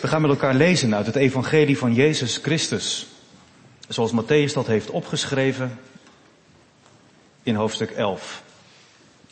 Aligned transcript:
We 0.00 0.08
gaan 0.08 0.20
met 0.20 0.30
elkaar 0.30 0.54
lezen 0.54 0.94
uit 0.94 1.06
het 1.06 1.16
Evangelie 1.16 1.78
van 1.78 1.94
Jezus 1.94 2.36
Christus. 2.36 3.06
Zoals 3.88 4.12
Matthäus 4.12 4.52
dat 4.52 4.66
heeft 4.66 4.90
opgeschreven 4.90 5.78
in 7.42 7.54
hoofdstuk 7.54 7.90
11. 7.90 8.42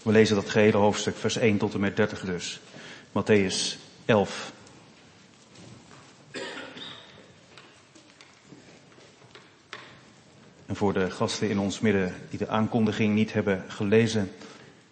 We 0.02 0.12
lezen 0.12 0.34
dat 0.34 0.50
gehele 0.50 0.76
hoofdstuk, 0.76 1.16
vers 1.16 1.36
1 1.36 1.58
tot 1.58 1.74
en 1.74 1.80
met 1.80 1.96
30 1.96 2.20
dus. 2.20 2.60
Matthäus 3.08 3.78
11. 4.04 4.52
En 10.66 10.76
voor 10.76 10.92
de 10.92 11.10
gasten 11.10 11.50
in 11.50 11.58
ons 11.58 11.80
midden 11.80 12.14
die 12.30 12.38
de 12.38 12.48
aankondiging 12.48 13.14
niet 13.14 13.32
hebben 13.32 13.64
gelezen, 13.68 14.32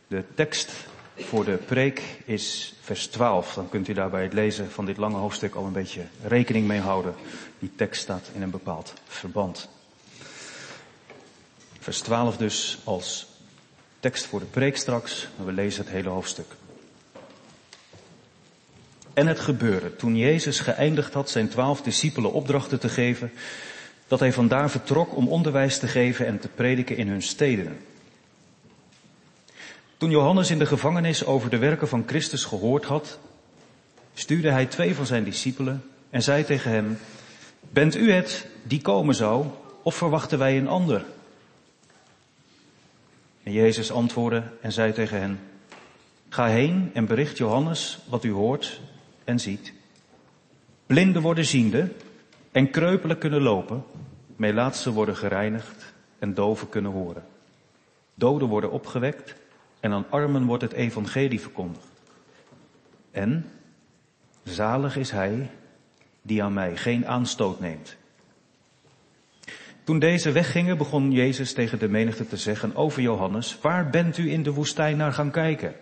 de 0.07 0.25
tekst 0.35 0.73
voor 1.17 1.45
de 1.45 1.57
preek 1.57 2.03
is 2.25 2.75
vers 2.81 3.07
12. 3.07 3.55
Dan 3.55 3.69
kunt 3.69 3.89
u 3.89 3.93
daar 3.93 4.11
bij 4.11 4.23
het 4.23 4.33
lezen 4.33 4.71
van 4.71 4.85
dit 4.85 4.97
lange 4.97 5.17
hoofdstuk 5.17 5.55
al 5.55 5.65
een 5.65 5.73
beetje 5.73 6.05
rekening 6.23 6.67
mee 6.67 6.81
houden. 6.81 7.15
Die 7.59 7.73
tekst 7.77 8.03
staat 8.03 8.31
in 8.35 8.43
een 8.43 8.51
bepaald 8.51 8.95
verband. 9.07 9.69
Vers 11.81 12.01
12 12.01 12.37
dus 12.37 12.79
als 12.85 13.27
tekst 14.01 14.27
voor 14.27 14.41
de 14.41 14.47
preek 14.47 14.77
straks. 14.77 15.29
We 15.45 15.53
lezen 15.53 15.85
het 15.85 15.93
hele 15.93 16.09
hoofdstuk. 16.09 16.47
En 19.13 19.27
het 19.27 19.41
gebeurde, 19.41 19.97
toen 19.97 20.17
Jezus 20.17 20.61
geëindigd 20.61 21.15
had 21.15 21.31
zijn 21.31 21.49
twaalf 21.49 21.83
discipelen 21.83 22.33
opdrachten 22.33 22.81
te 22.81 22.89
geven, 22.89 23.33
dat 24.07 24.21
hij 24.21 24.33
vandaar 24.33 24.71
vertrok 24.71 25.17
om 25.17 25.29
onderwijs 25.29 25.79
te 25.79 25.87
geven 25.87 26.27
en 26.27 26.39
te 26.39 26.49
prediken 26.49 26.97
in 26.97 27.09
hun 27.09 27.23
steden. 27.23 27.79
Toen 30.05 30.13
Johannes 30.13 30.51
in 30.51 30.59
de 30.59 30.67
gevangenis 30.67 31.25
over 31.25 31.51
de 31.51 31.59
werken 31.59 31.89
van 31.89 32.05
Christus 32.07 32.45
gehoord 32.45 32.85
had, 32.85 33.19
stuurde 34.15 34.51
hij 34.51 34.67
twee 34.67 34.95
van 34.95 35.07
zijn 35.07 35.25
discipelen 35.25 35.83
en 36.11 36.23
zei 36.23 36.45
tegen 36.45 36.71
hem, 36.71 36.99
bent 37.61 37.97
u 37.97 38.13
het 38.13 38.47
die 38.63 38.81
komen 38.81 39.15
zou, 39.15 39.47
of 39.83 39.95
verwachten 39.95 40.39
wij 40.39 40.59
een 40.59 40.69
ander? 40.69 41.05
En 43.43 43.53
Jezus 43.53 43.93
antwoordde 43.93 44.43
en 44.61 44.73
zei 44.73 44.93
tegen 44.93 45.21
hen, 45.21 45.41
ga 46.29 46.47
heen 46.47 46.91
en 46.95 47.07
bericht 47.07 47.39
Johannes 47.39 47.99
wat 48.09 48.25
u 48.25 48.33
hoort 48.33 48.81
en 49.25 49.41
ziet. 49.41 49.73
Blinden 50.87 51.23
worden 51.23 51.45
ziende 51.45 51.93
en 52.53 52.71
kreupelen 52.71 53.19
kunnen 53.19 53.43
lopen, 53.43 53.85
melaatsen 54.37 54.93
worden 54.93 55.17
gereinigd 55.17 55.95
en 56.19 56.35
doven 56.35 56.69
kunnen 56.69 56.93
horen. 56.93 57.25
Doden 58.15 58.49
worden 58.49 58.71
opgewekt 58.71 59.43
en 59.85 59.93
aan 59.93 60.07
armen 60.11 60.45
wordt 60.45 60.63
het 60.63 60.73
evangelie 60.73 61.41
verkondigd. 61.41 61.87
En 63.11 63.51
zalig 64.43 64.97
is 64.97 65.11
hij 65.11 65.51
die 66.23 66.43
aan 66.43 66.53
mij 66.53 66.77
geen 66.77 67.07
aanstoot 67.07 67.61
neemt. 67.61 67.97
Toen 69.83 69.99
deze 69.99 70.33
weggingen 70.33 70.79
begon 70.79 71.13
Jezus 71.13 71.53
tegen 71.53 71.79
de 71.79 71.89
menigte 71.89 72.27
te 72.27 72.37
zeggen 72.37 72.77
over 72.77 73.03
Johannes, 73.03 73.59
waar 73.61 73.91
bent 73.91 74.19
u 74.19 74.33
in 74.33 74.43
de 74.43 74.53
woestijn 74.53 74.97
naar 74.97 75.13
gaan 75.13 75.31
kijken? 75.31 75.75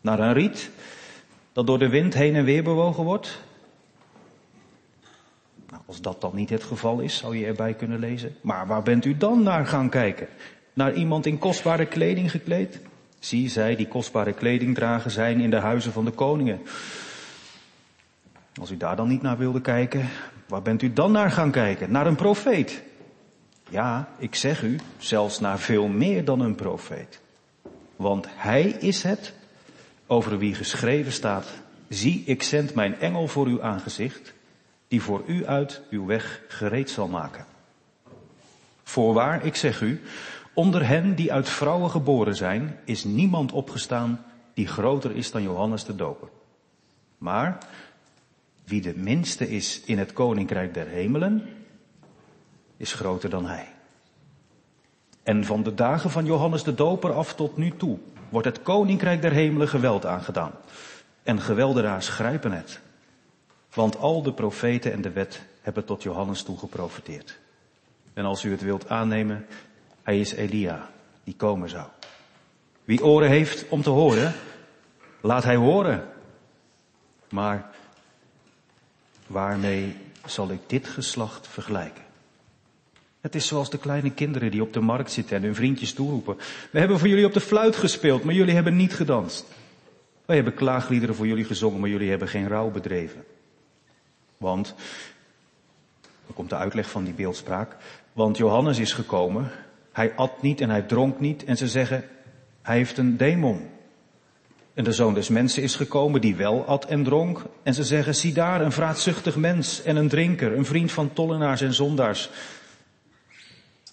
Naar 0.00 0.18
een 0.18 0.32
riet 0.32 0.70
dat 1.52 1.66
door 1.66 1.78
de 1.78 1.88
wind 1.88 2.14
heen 2.14 2.34
en 2.34 2.44
weer 2.44 2.62
bewogen 2.62 3.04
wordt? 3.04 3.42
Nou, 5.70 5.82
als 5.86 6.00
dat 6.00 6.20
dan 6.20 6.34
niet 6.34 6.50
het 6.50 6.62
geval 6.62 7.00
is, 7.00 7.16
zou 7.16 7.36
je 7.36 7.46
erbij 7.46 7.74
kunnen 7.74 7.98
lezen. 7.98 8.36
Maar 8.40 8.66
waar 8.66 8.82
bent 8.82 9.04
u 9.04 9.16
dan 9.16 9.42
naar 9.42 9.66
gaan 9.66 9.88
kijken? 9.88 10.28
Naar 10.72 10.94
iemand 10.94 11.26
in 11.26 11.38
kostbare 11.38 11.86
kleding 11.86 12.30
gekleed? 12.30 12.80
Zie, 13.18 13.48
zij 13.48 13.76
die 13.76 13.88
kostbare 13.88 14.32
kleding 14.32 14.74
dragen 14.74 15.10
zijn 15.10 15.40
in 15.40 15.50
de 15.50 15.56
huizen 15.56 15.92
van 15.92 16.04
de 16.04 16.10
koningen. 16.10 16.60
Als 18.60 18.70
u 18.70 18.76
daar 18.76 18.96
dan 18.96 19.08
niet 19.08 19.22
naar 19.22 19.38
wilde 19.38 19.60
kijken, 19.60 20.08
waar 20.48 20.62
bent 20.62 20.82
u 20.82 20.92
dan 20.92 21.12
naar 21.12 21.30
gaan 21.30 21.50
kijken? 21.50 21.90
Naar 21.90 22.06
een 22.06 22.16
profeet. 22.16 22.82
Ja, 23.68 24.08
ik 24.18 24.34
zeg 24.34 24.62
u, 24.62 24.78
zelfs 24.98 25.40
naar 25.40 25.58
veel 25.58 25.86
meer 25.86 26.24
dan 26.24 26.40
een 26.40 26.54
profeet. 26.54 27.20
Want 27.96 28.26
hij 28.30 28.62
is 28.62 29.02
het 29.02 29.34
over 30.06 30.38
wie 30.38 30.54
geschreven 30.54 31.12
staat, 31.12 31.46
zie, 31.88 32.22
ik 32.26 32.42
zend 32.42 32.74
mijn 32.74 33.00
engel 33.00 33.28
voor 33.28 33.46
uw 33.46 33.62
aangezicht, 33.62 34.34
die 34.88 35.02
voor 35.02 35.22
u 35.26 35.46
uit 35.46 35.82
uw 35.90 36.06
weg 36.06 36.40
gereed 36.48 36.90
zal 36.90 37.08
maken. 37.08 37.46
Voorwaar, 38.82 39.44
ik 39.44 39.56
zeg 39.56 39.80
u, 39.80 40.02
Onder 40.56 40.86
hen 40.86 41.14
die 41.14 41.32
uit 41.32 41.48
vrouwen 41.48 41.90
geboren 41.90 42.36
zijn, 42.36 42.78
is 42.84 43.04
niemand 43.04 43.52
opgestaan 43.52 44.24
die 44.54 44.66
groter 44.66 45.16
is 45.16 45.30
dan 45.30 45.42
Johannes 45.42 45.84
de 45.84 45.96
Doper. 45.96 46.28
Maar 47.18 47.58
wie 48.64 48.80
de 48.80 48.94
minste 48.96 49.50
is 49.50 49.80
in 49.80 49.98
het 49.98 50.12
koninkrijk 50.12 50.74
der 50.74 50.86
hemelen, 50.86 51.48
is 52.76 52.92
groter 52.92 53.30
dan 53.30 53.46
hij. 53.46 53.68
En 55.22 55.44
van 55.44 55.62
de 55.62 55.74
dagen 55.74 56.10
van 56.10 56.24
Johannes 56.24 56.62
de 56.62 56.74
Doper 56.74 57.12
af 57.12 57.34
tot 57.34 57.56
nu 57.56 57.76
toe 57.76 57.98
wordt 58.28 58.46
het 58.46 58.62
koninkrijk 58.62 59.22
der 59.22 59.32
hemelen 59.32 59.68
geweld 59.68 60.06
aangedaan. 60.06 60.52
En 61.22 61.40
gewelderaars 61.40 62.08
grijpen 62.08 62.52
het. 62.52 62.80
Want 63.74 63.98
al 63.98 64.22
de 64.22 64.32
profeten 64.32 64.92
en 64.92 65.02
de 65.02 65.10
wet 65.10 65.42
hebben 65.60 65.84
tot 65.84 66.02
Johannes 66.02 66.42
toe 66.42 66.58
geprofiteerd. 66.58 67.38
En 68.14 68.24
als 68.24 68.44
u 68.44 68.50
het 68.50 68.62
wilt 68.62 68.88
aannemen, 68.88 69.46
hij 70.06 70.20
is 70.20 70.32
Elia, 70.32 70.90
die 71.24 71.34
komen 71.34 71.68
zou. 71.68 71.86
Wie 72.84 73.04
oren 73.04 73.28
heeft 73.28 73.68
om 73.68 73.82
te 73.82 73.90
horen, 73.90 74.34
laat 75.20 75.44
hij 75.44 75.56
horen. 75.56 76.08
Maar 77.30 77.70
waarmee 79.26 79.96
zal 80.26 80.50
ik 80.50 80.60
dit 80.66 80.88
geslacht 80.88 81.48
vergelijken? 81.48 82.04
Het 83.20 83.34
is 83.34 83.46
zoals 83.46 83.70
de 83.70 83.78
kleine 83.78 84.10
kinderen 84.10 84.50
die 84.50 84.62
op 84.62 84.72
de 84.72 84.80
markt 84.80 85.12
zitten 85.12 85.36
en 85.36 85.42
hun 85.42 85.54
vriendjes 85.54 85.92
toeroepen. 85.92 86.36
We 86.70 86.78
hebben 86.78 86.98
voor 86.98 87.08
jullie 87.08 87.26
op 87.26 87.32
de 87.32 87.40
fluit 87.40 87.76
gespeeld, 87.76 88.24
maar 88.24 88.34
jullie 88.34 88.54
hebben 88.54 88.76
niet 88.76 88.94
gedanst. 88.94 89.46
Wij 90.24 90.36
hebben 90.36 90.54
klaagliederen 90.54 91.14
voor 91.14 91.26
jullie 91.26 91.44
gezongen, 91.44 91.80
maar 91.80 91.90
jullie 91.90 92.10
hebben 92.10 92.28
geen 92.28 92.48
rouw 92.48 92.70
bedreven. 92.70 93.24
Want, 94.36 94.74
dan 96.00 96.34
komt 96.34 96.50
de 96.50 96.56
uitleg 96.56 96.90
van 96.90 97.04
die 97.04 97.14
beeldspraak, 97.14 97.76
want 98.12 98.36
Johannes 98.36 98.78
is 98.78 98.92
gekomen 98.92 99.50
hij 99.96 100.14
at 100.14 100.42
niet 100.42 100.60
en 100.60 100.70
hij 100.70 100.82
dronk 100.82 101.20
niet 101.20 101.44
en 101.44 101.56
ze 101.56 101.68
zeggen, 101.68 102.04
hij 102.62 102.76
heeft 102.76 102.98
een 102.98 103.16
demon. 103.16 103.70
En 104.74 104.84
de 104.84 104.92
zoon 104.92 105.14
des 105.14 105.28
mensen 105.28 105.62
is 105.62 105.74
gekomen 105.74 106.20
die 106.20 106.36
wel 106.36 106.64
at 106.64 106.84
en 106.84 107.04
dronk. 107.04 107.44
En 107.62 107.74
ze 107.74 107.84
zeggen, 107.84 108.14
zie 108.14 108.32
daar 108.32 108.60
een 108.60 108.72
vraatzuchtig 108.72 109.36
mens 109.36 109.82
en 109.82 109.96
een 109.96 110.08
drinker, 110.08 110.52
een 110.52 110.64
vriend 110.64 110.92
van 110.92 111.12
tollenaars 111.12 111.60
en 111.60 111.74
zondaars. 111.74 112.30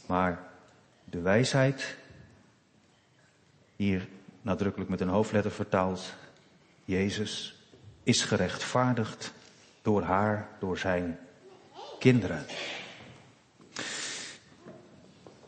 Maar 0.06 0.40
de 1.04 1.22
wijsheid, 1.22 1.98
hier 3.76 4.08
nadrukkelijk 4.42 4.90
met 4.90 5.02
een 5.02 5.08
hoofdletter 5.08 5.52
vertaald, 5.52 6.14
Jezus 6.86 7.56
is 8.04 8.24
gerechtvaardigd 8.24 9.34
door 9.82 10.02
haar, 10.02 10.48
door 10.60 10.78
zijn 10.78 11.20
kinderen. 12.00 12.46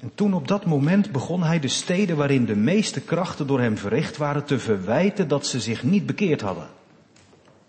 En 0.05 0.11
toen 0.15 0.33
op 0.33 0.47
dat 0.47 0.65
moment 0.65 1.11
begon 1.11 1.43
hij 1.43 1.59
de 1.59 1.67
steden 1.67 2.17
waarin 2.17 2.45
de 2.45 2.55
meeste 2.55 3.01
krachten 3.01 3.47
door 3.47 3.59
hem 3.59 3.77
verricht 3.77 4.17
waren 4.17 4.45
te 4.45 4.59
verwijten 4.59 5.27
dat 5.27 5.47
ze 5.47 5.59
zich 5.59 5.83
niet 5.83 6.05
bekeerd 6.05 6.41
hadden. 6.41 6.67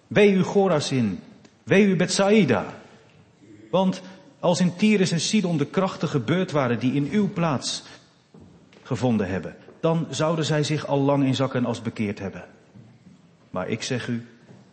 Wee 0.07 0.33
u 0.33 0.43
Gorazin, 0.43 1.21
wee 1.63 1.87
u 1.87 1.97
Bethsaida. 1.97 2.75
Want 3.71 4.03
als 4.41 4.61
in 4.61 4.77
Tyrus 4.77 5.11
en 5.11 5.21
Sidon 5.21 5.57
de 5.57 5.67
krachten 5.67 6.09
gebeurd 6.09 6.51
waren 6.51 6.79
die 6.79 6.93
in 6.93 7.09
uw 7.11 7.33
plaats 7.33 7.83
gevonden 8.83 9.29
hebben, 9.29 9.57
dan 9.81 10.07
zouden 10.11 10.45
zij 10.45 10.63
zich 10.63 10.87
al 10.87 10.99
lang 10.99 11.25
in 11.25 11.35
zakken 11.35 11.65
als 11.65 11.83
bekeerd 11.83 12.19
hebben. 12.19 12.45
Maar 13.51 13.69
ik 13.69 13.83
zeg 13.83 14.09
u, 14.09 14.27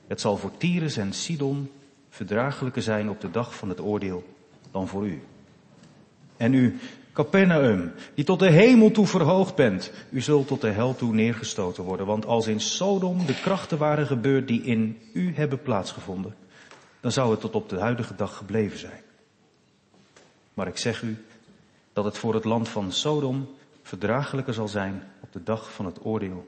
het 0.07 0.21
zal 0.21 0.37
voor 0.37 0.51
Tyrus 0.57 0.97
en 0.97 1.13
Sidon 1.13 1.71
verdraaglijker 2.09 2.81
zijn 2.81 3.09
op 3.09 3.21
de 3.21 3.31
dag 3.31 3.55
van 3.55 3.69
het 3.69 3.81
oordeel 3.81 4.23
dan 4.71 4.87
voor 4.87 5.07
u. 5.07 5.21
En 6.37 6.53
u, 6.53 6.79
Capernaum, 7.13 7.91
die 8.13 8.25
tot 8.25 8.39
de 8.39 8.49
hemel 8.49 8.91
toe 8.91 9.07
verhoogd 9.07 9.55
bent, 9.55 9.91
u 10.09 10.21
zult 10.21 10.47
tot 10.47 10.61
de 10.61 10.69
hel 10.69 10.95
toe 10.95 11.13
neergestoten 11.13 11.83
worden. 11.83 12.05
Want 12.05 12.25
als 12.25 12.47
in 12.47 12.59
Sodom 12.59 13.25
de 13.25 13.41
krachten 13.41 13.77
waren 13.77 14.07
gebeurd 14.07 14.47
die 14.47 14.61
in 14.61 14.99
u 15.13 15.35
hebben 15.35 15.61
plaatsgevonden, 15.61 16.35
dan 16.99 17.11
zou 17.11 17.31
het 17.31 17.39
tot 17.39 17.55
op 17.55 17.69
de 17.69 17.79
huidige 17.79 18.15
dag 18.15 18.37
gebleven 18.37 18.79
zijn. 18.79 19.01
Maar 20.53 20.67
ik 20.67 20.77
zeg 20.77 21.01
u 21.01 21.25
dat 21.93 22.05
het 22.05 22.17
voor 22.17 22.33
het 22.33 22.43
land 22.43 22.69
van 22.69 22.91
Sodom 22.91 23.49
verdraaglijker 23.81 24.53
zal 24.53 24.67
zijn 24.67 25.03
op 25.19 25.33
de 25.33 25.43
dag 25.43 25.73
van 25.73 25.85
het 25.85 26.05
oordeel 26.05 26.45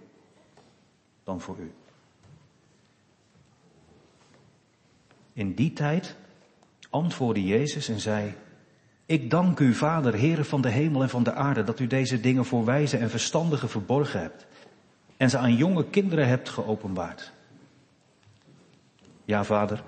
dan 1.23 1.41
voor 1.41 1.57
u. 1.59 1.71
In 5.33 5.53
die 5.53 5.73
tijd 5.73 6.15
antwoordde 6.89 7.43
Jezus 7.43 7.89
en 7.89 7.99
zei, 7.99 8.33
ik 9.05 9.29
dank 9.29 9.59
u, 9.59 9.73
Vader, 9.73 10.19
Heere 10.19 10.43
van 10.43 10.61
de 10.61 10.69
hemel 10.69 11.01
en 11.01 11.09
van 11.09 11.23
de 11.23 11.33
aarde, 11.33 11.63
dat 11.63 11.79
u 11.79 11.87
deze 11.87 12.19
dingen 12.19 12.45
voor 12.45 12.65
wijze 12.65 12.97
en 12.97 13.09
verstandigen 13.09 13.69
verborgen 13.69 14.19
hebt 14.19 14.45
en 15.17 15.29
ze 15.29 15.37
aan 15.37 15.55
jonge 15.55 15.85
kinderen 15.85 16.27
hebt 16.27 16.49
geopenbaard. 16.49 17.33
Ja, 19.25 19.43
Vader, 19.43 19.83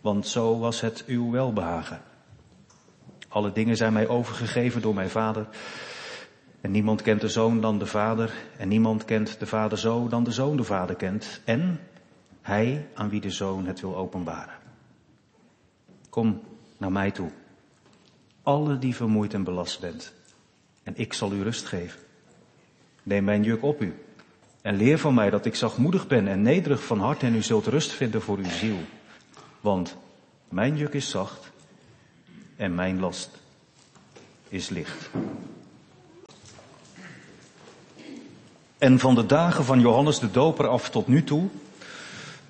want 0.00 0.26
zo 0.26 0.58
was 0.58 0.80
het 0.80 1.04
uw 1.06 1.30
welbehagen. 1.30 2.00
Alle 3.28 3.52
dingen 3.52 3.76
zijn 3.76 3.92
mij 3.92 4.08
overgegeven 4.08 4.82
door 4.82 4.94
mijn 4.94 5.10
vader. 5.10 5.48
En 6.60 6.70
niemand 6.70 7.02
kent 7.02 7.20
de 7.20 7.28
zoon 7.28 7.60
dan 7.60 7.78
de 7.78 7.86
vader. 7.86 8.32
En 8.58 8.68
niemand 8.68 9.04
kent 9.04 9.38
de 9.38 9.46
vader 9.46 9.78
zo 9.78 10.08
dan 10.08 10.24
de 10.24 10.32
zoon 10.32 10.56
de 10.56 10.64
vader 10.64 10.96
kent. 10.96 11.40
En 11.44 11.80
hij 12.42 12.88
aan 12.94 13.08
wie 13.08 13.20
de 13.20 13.30
zoon 13.30 13.66
het 13.66 13.80
wil 13.80 13.96
openbaren. 13.96 14.54
Kom 16.08 16.40
naar 16.78 16.92
mij 16.92 17.10
toe. 17.10 17.30
Alle 18.46 18.78
die 18.78 18.94
vermoeid 18.94 19.34
en 19.34 19.44
belast 19.44 19.80
bent. 19.80 20.12
En 20.82 20.92
ik 20.96 21.12
zal 21.12 21.32
u 21.32 21.42
rust 21.42 21.66
geven. 21.66 22.00
Neem 23.02 23.24
mijn 23.24 23.42
juk 23.42 23.62
op 23.62 23.82
u. 23.82 23.94
En 24.62 24.76
leer 24.76 24.98
van 24.98 25.14
mij 25.14 25.30
dat 25.30 25.46
ik 25.46 25.54
zachtmoedig 25.54 26.06
ben 26.06 26.28
en 26.28 26.42
nederig 26.42 26.84
van 26.84 27.00
hart 27.00 27.22
en 27.22 27.34
u 27.34 27.42
zult 27.42 27.66
rust 27.66 27.92
vinden 27.92 28.22
voor 28.22 28.38
uw 28.38 28.50
ziel. 28.50 28.76
Want 29.60 29.96
mijn 30.48 30.76
juk 30.76 30.94
is 30.94 31.10
zacht 31.10 31.50
en 32.56 32.74
mijn 32.74 33.00
last 33.00 33.30
is 34.48 34.68
licht. 34.68 35.10
En 38.78 38.98
van 38.98 39.14
de 39.14 39.26
dagen 39.26 39.64
van 39.64 39.80
Johannes 39.80 40.18
de 40.18 40.30
Doper 40.30 40.68
af 40.68 40.90
tot 40.90 41.06
nu 41.06 41.24
toe 41.24 41.48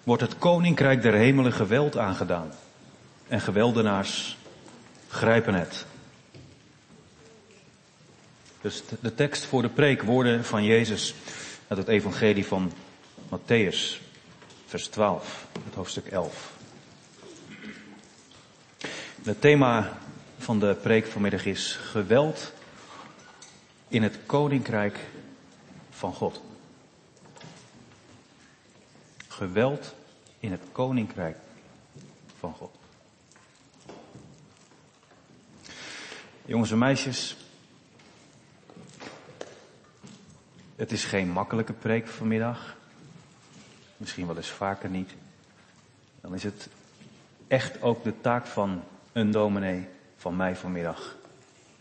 wordt 0.05 0.23
het 0.23 0.39
koninkrijk 0.39 1.03
der 1.03 1.15
hemelen 1.15 1.53
geweld 1.53 1.97
aangedaan. 1.97 2.51
En 3.29 3.41
geweldenaars 3.41 4.37
grijpen 5.09 5.55
het. 5.55 5.87
Dus 8.61 8.83
de 9.01 9.15
tekst 9.15 9.45
voor 9.45 9.63
de 9.63 9.69
preek, 9.69 10.03
woorden 10.03 10.45
van 10.45 10.65
Jezus 10.65 11.15
uit 11.69 11.79
het 11.79 11.89
evangelie 11.89 12.47
van 12.47 12.73
Matthäus, 13.29 14.01
vers 14.67 14.87
12, 14.89 15.47
het 15.65 15.75
hoofdstuk 15.75 16.07
11. 16.07 16.53
Het 19.23 19.41
thema 19.41 19.99
van 20.39 20.59
de 20.59 20.77
preek 20.83 21.07
vanmiddag 21.07 21.45
is 21.45 21.79
geweld 21.83 22.53
in 23.89 24.03
het 24.03 24.19
koninkrijk 24.27 24.99
van 25.91 26.15
God. 26.15 26.43
Geweld 29.29 29.95
in 30.41 30.51
het 30.51 30.63
koninkrijk 30.73 31.37
van 32.39 32.55
God. 32.55 32.86
Jongens 36.47 36.71
en 36.71 36.79
meisjes, 36.79 37.37
het 40.77 40.93
is 40.93 41.05
geen 41.05 41.29
makkelijke 41.29 41.73
preek 41.73 42.07
vanmiddag. 42.07 42.77
Misschien 43.97 44.27
wel 44.27 44.37
eens 44.37 44.51
vaker 44.51 44.89
niet. 44.89 45.15
Dan 46.21 46.35
is 46.35 46.43
het 46.43 46.69
echt 47.49 47.83
ook 47.83 48.05
de 48.05 48.21
taak 48.21 48.47
van 48.47 48.83
een 49.13 49.31
dominee 49.31 49.87
van 50.17 50.37
mij 50.37 50.57
vanmiddag. 50.57 51.17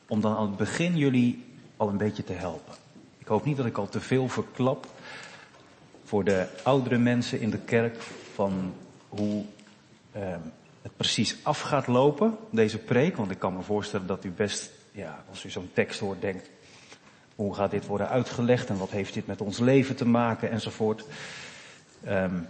Om 0.08 0.22
dan 0.22 0.36
aan 0.36 0.48
het 0.48 0.58
begin 0.58 0.98
jullie 0.98 1.46
al 1.78 1.90
een 1.90 1.98
beetje 1.98 2.24
te 2.24 2.34
helpen. 2.34 2.74
Ik 3.18 3.28
hoop 3.28 3.46
niet 3.46 3.58
dat 3.58 3.66
ik 3.66 3.78
al 3.78 3.90
te 3.90 4.02
veel 4.02 4.28
verklap 4.28 4.88
voor 6.04 6.24
de 6.24 6.48
oudere 6.64 6.98
mensen 6.98 7.40
in 7.40 7.50
de 7.50 7.60
kerk 7.60 8.02
van 8.34 8.74
hoe 9.10 9.44
eh, 10.12 10.36
het 10.86 10.96
precies 10.98 11.36
af 11.44 11.62
gaat 11.62 11.88
lopen, 11.88 12.38
deze 12.50 12.78
preek. 12.78 13.18
Want 13.18 13.32
ik 13.32 13.40
kan 13.40 13.56
me 13.56 13.62
voorstellen 13.62 14.08
dat 14.08 14.26
u 14.26 14.32
best, 14.32 14.72
ja, 14.92 15.24
als 15.30 15.44
u 15.44 15.50
zo'n 15.50 15.70
tekst 15.74 16.00
hoort, 16.00 16.22
denkt, 16.22 16.50
hoe 17.36 17.56
gaat 17.56 17.72
dit 17.72 17.86
worden 17.86 18.10
uitgelegd 18.10 18.70
en 18.70 18.78
wat 18.78 18.90
heeft 18.92 19.14
dit 19.14 19.28
met 19.28 19.42
ons 19.42 19.60
leven 19.60 19.96
te 19.96 20.08
maken 20.08 20.52
enzovoort. 20.52 21.06
Um, 22.08 22.48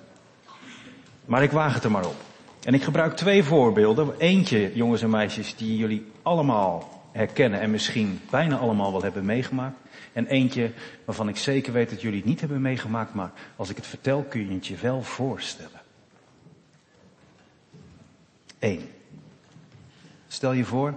maar 1.25 1.43
ik 1.43 1.51
waag 1.51 1.73
het 1.73 1.83
er 1.83 1.91
maar 1.91 2.05
op. 2.05 2.15
En 2.63 2.73
ik 2.73 2.83
gebruik 2.83 3.15
twee 3.15 3.43
voorbeelden. 3.43 4.13
Eentje, 4.17 4.71
jongens 4.73 5.01
en 5.01 5.09
meisjes, 5.09 5.55
die 5.55 5.77
jullie 5.77 6.11
allemaal 6.21 7.03
herkennen 7.11 7.59
en 7.59 7.71
misschien 7.71 8.19
bijna 8.29 8.57
allemaal 8.57 8.91
wel 8.91 9.03
hebben 9.03 9.25
meegemaakt. 9.25 9.77
En 10.13 10.27
eentje 10.27 10.71
waarvan 11.05 11.29
ik 11.29 11.37
zeker 11.37 11.73
weet 11.73 11.89
dat 11.89 12.01
jullie 12.01 12.19
het 12.19 12.27
niet 12.27 12.39
hebben 12.39 12.61
meegemaakt, 12.61 13.13
maar 13.13 13.31
als 13.55 13.69
ik 13.69 13.75
het 13.75 13.87
vertel 13.87 14.23
kun 14.23 14.47
je 14.47 14.53
het 14.53 14.67
je 14.67 14.75
wel 14.75 15.01
voorstellen. 15.01 15.83
Stel 20.27 20.51
je 20.51 20.65
voor, 20.65 20.87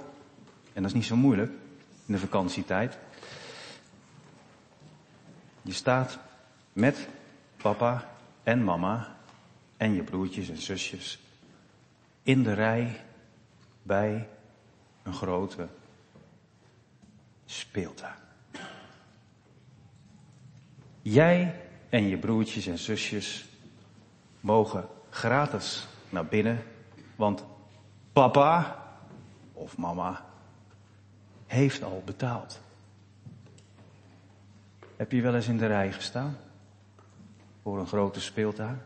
en 0.73 0.82
dat 0.82 0.85
is 0.85 0.93
niet 0.93 1.05
zo 1.05 1.17
moeilijk 1.17 1.50
in 2.06 2.15
de 2.15 2.19
vakantietijd. 2.19 2.99
Je 5.62 5.73
staat 5.73 6.19
met 6.73 7.09
papa 7.56 8.11
en 8.43 8.65
mama 8.65 9.17
en 9.76 9.94
je 9.94 10.03
broertjes 10.03 10.49
en 10.49 10.56
zusjes 10.56 11.19
in 12.23 12.43
de 12.43 12.53
rij 12.53 13.05
bij 13.82 14.29
een 15.03 15.14
grote 15.14 15.69
speeltuin. 17.44 18.14
Jij 21.03 21.61
en 21.88 22.09
je 22.09 22.19
broertjes 22.19 22.67
en 22.67 22.79
zusjes 22.79 23.49
mogen 24.41 24.88
gratis 25.11 25.87
naar 26.11 26.26
binnen, 26.26 26.62
want 27.17 27.44
papa 28.19 28.82
of 29.53 29.76
mama 29.76 30.25
heeft 31.47 31.82
al 31.82 32.03
betaald. 32.05 32.61
Heb 34.97 35.12
je 35.12 35.23
wel 35.23 35.35
eens 35.35 35.49
in 35.49 35.56
de 35.56 35.67
rij 35.67 35.93
gestaan? 35.93 36.37
Voor 37.62 37.79
een 37.79 37.87
grote 37.87 38.20
speeltuin? 38.20 38.81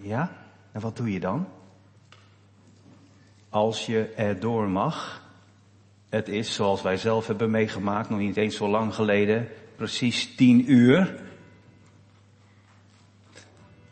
Ja? 0.00 0.32
En 0.72 0.80
wat 0.80 0.96
doe 0.96 1.12
je 1.12 1.20
dan? 1.20 1.48
Als 3.48 3.86
je 3.86 4.12
erdoor 4.16 4.68
mag, 4.68 5.22
het 6.08 6.28
is 6.28 6.54
zoals 6.54 6.82
wij 6.82 6.96
zelf 6.96 7.26
hebben 7.26 7.50
meegemaakt, 7.50 8.10
nog 8.10 8.18
niet 8.18 8.36
eens 8.36 8.56
zo 8.56 8.68
lang 8.68 8.94
geleden, 8.94 9.48
precies 9.76 10.34
tien 10.34 10.72
uur. 10.72 11.20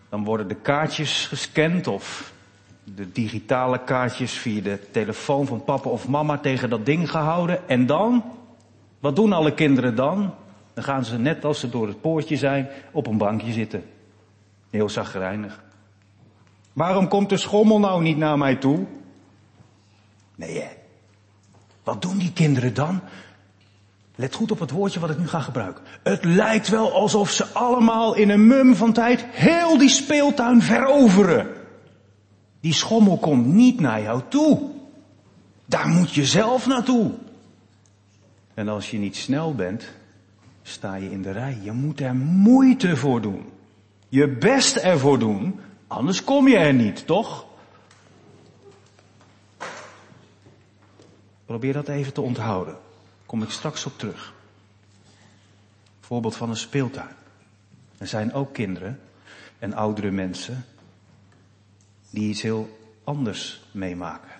Dan 0.09 0.25
worden 0.25 0.49
de 0.49 0.61
kaartjes 0.61 1.27
gescand 1.27 1.87
of 1.87 2.32
de 2.85 3.13
digitale 3.13 3.85
kaartjes 3.85 4.33
via 4.33 4.63
de 4.63 4.91
telefoon 4.91 5.47
van 5.47 5.65
papa 5.65 5.89
of 5.89 6.09
mama 6.09 6.39
tegen 6.39 6.71
dat 6.71 6.87
ding 6.87 7.11
gehouden. 7.11 7.69
En 7.69 7.87
dan? 7.87 8.25
Wat 9.01 9.17
doen 9.17 9.33
alle 9.33 9.55
kinderen 9.55 9.95
dan? 9.95 10.35
Dan 10.75 10.85
gaan 10.85 11.05
ze 11.05 11.19
net 11.19 11.45
als 11.45 11.61
ze 11.61 11.69
door 11.69 11.87
het 11.87 12.01
poortje 12.01 12.37
zijn 12.37 12.69
op 12.93 13.07
een 13.07 13.19
bankje 13.19 13.53
zitten. 13.53 13.85
Heel 14.71 14.89
zagrijnig. 14.89 15.63
Waarom 16.73 17.09
komt 17.09 17.29
de 17.29 17.37
schommel 17.37 17.79
nou 17.79 18.03
niet 18.03 18.17
naar 18.17 18.39
mij 18.39 18.57
toe? 18.57 18.87
Nee, 20.35 20.61
hè. 20.61 20.69
Wat 21.83 22.03
doen 22.03 22.19
die 22.19 22.33
kinderen 22.33 22.75
dan? 22.75 23.01
Let 24.15 24.35
goed 24.35 24.51
op 24.51 24.59
het 24.59 24.71
woordje 24.71 25.01
wat 25.01 25.11
ik 25.11 25.19
nu 25.19 25.29
ga 25.29 25.41
gebruiken. 25.41 25.85
Het 26.03 26.25
lijkt 26.25 26.69
wel 26.69 26.93
alsof 26.93 27.31
ze 27.31 27.47
allemaal 27.53 28.15
in 28.15 28.31
een 28.31 28.47
mum 28.47 28.75
van 28.75 28.93
tijd 28.93 29.25
heel 29.31 29.79
die 29.79 29.89
speeltuin 29.89 30.63
veroveren. 30.63 31.62
Die 32.63 32.73
schommel 32.73 33.19
komt 33.19 33.47
niet 33.47 33.81
naar 33.81 34.03
jou 34.03 34.23
toe. 34.29 34.71
Daar 35.65 35.89
moet 35.89 36.13
je 36.13 36.25
zelf 36.25 36.67
naartoe. 36.67 37.13
En 38.55 38.69
als 38.69 38.91
je 38.91 38.99
niet 38.99 39.17
snel 39.17 39.55
bent, 39.55 39.89
sta 40.63 40.95
je 40.95 41.11
in 41.11 41.23
de 41.23 41.31
rij. 41.31 41.59
Je 41.63 41.73
moet 41.73 42.01
er 42.01 42.15
moeite 42.15 42.97
voor 42.97 43.21
doen. 43.21 43.53
Je 44.09 44.29
best 44.29 44.77
ervoor 44.77 45.19
doen, 45.19 45.61
anders 45.87 46.25
kom 46.25 46.49
je 46.49 46.57
er 46.57 46.75
niet, 46.75 47.07
toch? 47.07 47.47
Probeer 51.47 51.73
dat 51.73 51.89
even 51.89 52.13
te 52.13 52.21
onthouden. 52.21 52.77
Kom 53.27 53.43
ik 53.43 53.51
straks 53.51 53.87
op 53.87 53.99
terug. 53.99 54.35
Voorbeeld 56.01 56.37
van 56.37 56.51
een 56.51 56.57
speeltuin. 56.57 57.15
Er 57.99 58.07
zijn 58.07 58.33
ook 58.33 58.53
kinderen 58.53 59.01
en 59.59 59.75
oudere 59.75 60.11
mensen 60.11 60.65
die 62.13 62.29
iets 62.29 62.43
heel 62.43 62.79
anders 63.05 63.63
meemaken. 63.71 64.31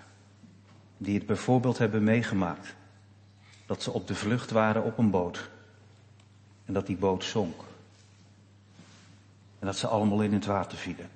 Die 0.97 1.15
het 1.15 1.27
bijvoorbeeld 1.27 1.79
hebben 1.79 2.05
meegemaakt 2.05 2.75
dat 3.67 3.83
ze 3.83 3.91
op 3.91 4.07
de 4.07 4.15
vlucht 4.15 4.51
waren 4.51 4.85
op 4.85 4.99
een 4.99 5.11
boot. 5.11 5.51
En 6.65 6.73
dat 6.75 6.87
die 6.87 6.97
boot 6.97 7.25
zonk. 7.25 7.61
En 9.59 9.67
dat 9.67 9.77
ze 9.77 9.87
allemaal 9.87 10.21
in 10.21 10.33
het 10.33 10.47
water 10.47 10.79
vielen. 10.79 11.09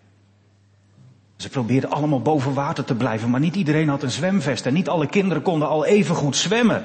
Ze 1.36 1.48
probeerden 1.48 1.90
allemaal 1.90 2.22
boven 2.22 2.54
water 2.54 2.84
te 2.84 2.94
blijven, 2.94 3.30
maar 3.30 3.40
niet 3.40 3.56
iedereen 3.56 3.88
had 3.88 4.02
een 4.02 4.10
zwemvest 4.10 4.66
en 4.66 4.74
niet 4.74 4.88
alle 4.88 5.06
kinderen 5.06 5.42
konden 5.42 5.68
al 5.68 5.84
even 5.84 6.14
goed 6.14 6.36
zwemmen. 6.36 6.84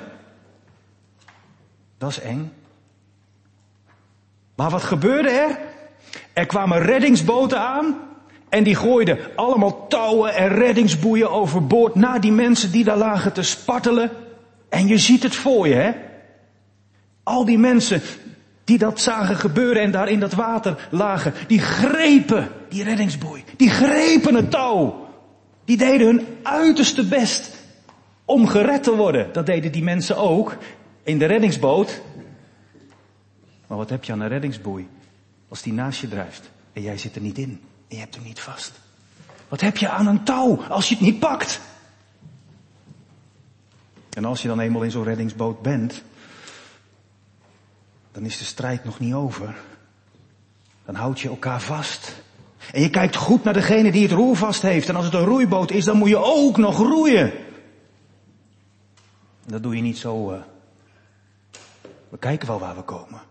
Dat 1.97 2.09
is 2.09 2.19
eng. 2.19 2.53
Maar 4.55 4.69
wat 4.69 4.83
gebeurde 4.83 5.29
er? 5.29 5.59
Er 6.33 6.45
kwamen 6.45 6.81
reddingsboten 6.81 7.59
aan 7.59 8.10
en 8.51 8.63
die 8.63 8.75
gooiden 8.75 9.19
allemaal 9.35 9.87
touwen 9.87 10.35
en 10.35 10.47
reddingsboeien 10.47 11.31
overboord 11.31 11.95
naar 11.95 12.21
die 12.21 12.31
mensen 12.31 12.71
die 12.71 12.83
daar 12.83 12.97
lagen 12.97 13.33
te 13.33 13.43
spartelen. 13.43 14.11
En 14.69 14.87
je 14.87 14.97
ziet 14.97 15.23
het 15.23 15.35
voor 15.35 15.67
je, 15.67 15.73
hè? 15.73 15.91
Al 17.23 17.45
die 17.45 17.57
mensen 17.57 18.01
die 18.63 18.77
dat 18.77 18.99
zagen 18.99 19.35
gebeuren 19.35 19.81
en 19.81 19.91
daar 19.91 20.09
in 20.09 20.19
dat 20.19 20.33
water 20.33 20.87
lagen, 20.89 21.33
die 21.47 21.59
grepen 21.59 22.47
die 22.69 22.83
reddingsboei, 22.83 23.43
die 23.57 23.69
grepen 23.69 24.35
het 24.35 24.51
touw 24.51 25.07
Die 25.65 25.77
deden 25.77 26.07
hun 26.07 26.27
uiterste 26.43 27.07
best 27.07 27.55
om 28.25 28.47
gered 28.47 28.83
te 28.83 28.95
worden. 28.95 29.33
Dat 29.33 29.45
deden 29.45 29.71
die 29.71 29.83
mensen 29.83 30.17
ook 30.17 30.57
in 31.03 31.17
de 31.17 31.25
reddingsboot. 31.25 32.01
Maar 33.67 33.77
wat 33.77 33.89
heb 33.89 34.03
je 34.03 34.11
aan 34.11 34.19
een 34.19 34.27
reddingsboei 34.27 34.87
als 35.49 35.61
die 35.61 35.73
naast 35.73 36.01
je 36.01 36.07
drijft 36.07 36.51
en 36.73 36.81
jij 36.81 36.97
zit 36.97 37.15
er 37.15 37.21
niet 37.21 37.37
in 37.37 37.59
en 37.91 37.97
je 37.97 38.03
hebt 38.03 38.15
hem 38.15 38.23
niet 38.23 38.39
vast? 38.39 38.71
Wat 39.47 39.61
heb 39.61 39.77
je 39.77 39.89
aan 39.89 40.07
een 40.07 40.23
touw 40.23 40.63
als 40.63 40.89
je 40.89 40.95
het 40.95 41.03
niet 41.03 41.19
pakt? 41.19 41.59
En 44.09 44.25
als 44.25 44.41
je 44.41 44.47
dan 44.47 44.59
eenmaal 44.59 44.81
in 44.81 44.91
zo'n 44.91 45.03
reddingsboot 45.03 45.61
bent, 45.61 46.03
dan 48.11 48.25
is 48.25 48.37
de 48.37 48.43
strijd 48.43 48.83
nog 48.83 48.99
niet 48.99 49.13
over. 49.13 49.55
Dan 50.85 50.95
houd 50.95 51.19
je 51.19 51.29
elkaar 51.29 51.61
vast. 51.61 52.21
En 52.71 52.81
je 52.81 52.89
kijkt 52.89 53.15
goed 53.15 53.43
naar 53.43 53.53
degene 53.53 53.91
die 53.91 54.03
het 54.03 54.11
roer 54.11 54.35
vast 54.35 54.61
heeft. 54.61 54.89
En 54.89 54.95
als 54.95 55.05
het 55.05 55.13
een 55.13 55.25
roeiboot 55.25 55.71
is, 55.71 55.85
dan 55.85 55.97
moet 55.97 56.09
je 56.09 56.17
ook 56.17 56.57
nog 56.57 56.77
roeien. 56.77 57.31
En 59.45 59.51
dat 59.51 59.63
doe 59.63 59.75
je 59.75 59.81
niet 59.81 59.97
zo. 59.97 60.31
Uh... 60.31 60.41
We 62.09 62.17
kijken 62.17 62.47
wel 62.47 62.59
waar 62.59 62.75
we 62.75 62.81
komen. 62.81 63.21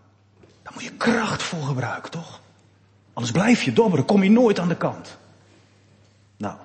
Dan 0.63 0.73
moet 0.73 0.83
je 0.83 0.91
kracht 0.91 1.43
voor 1.43 1.63
gebruiken, 1.63 2.11
toch? 2.11 2.41
Anders 3.13 3.33
blijf 3.33 3.63
je 3.63 3.73
dobberen, 3.73 4.05
kom 4.05 4.23
je 4.23 4.29
nooit 4.29 4.59
aan 4.59 4.67
de 4.67 4.77
kant. 4.77 5.17
Nou, 6.37 6.57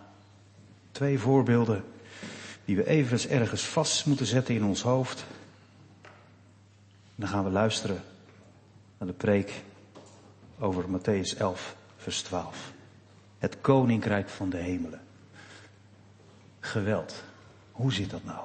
twee 0.93 1.19
voorbeelden 1.19 1.85
die 2.65 2.77
we 2.77 2.87
even 2.87 3.31
ergens 3.31 3.63
vast 3.63 4.07
moeten 4.07 4.27
zetten 4.27 4.55
in 4.55 4.65
ons 4.65 4.83
hoofd. 4.83 5.25
Dan 7.15 7.29
gaan 7.29 7.45
we 7.45 7.51
luisteren 7.51 8.03
naar 8.99 9.09
de 9.09 9.15
preek 9.15 9.63
over 10.59 10.85
Matthäus 10.85 11.39
11, 11.39 11.77
vers 11.97 12.23
12. 12.23 12.73
Het 13.39 13.61
koninkrijk 13.61 14.29
van 14.29 14.51
de 14.51 14.57
hemelen. 14.57 15.01
Geweld. 16.61 17.23
Hoe 17.73 17.93
zit 17.93 18.11
dat 18.11 18.25
nou? 18.25 18.45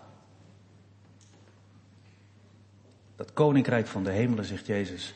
Dat 3.15 3.33
koninkrijk 3.33 3.87
van 3.87 4.03
de 4.03 4.11
hemelen, 4.11 4.45
zegt 4.45 4.65
Jezus, 4.65 5.13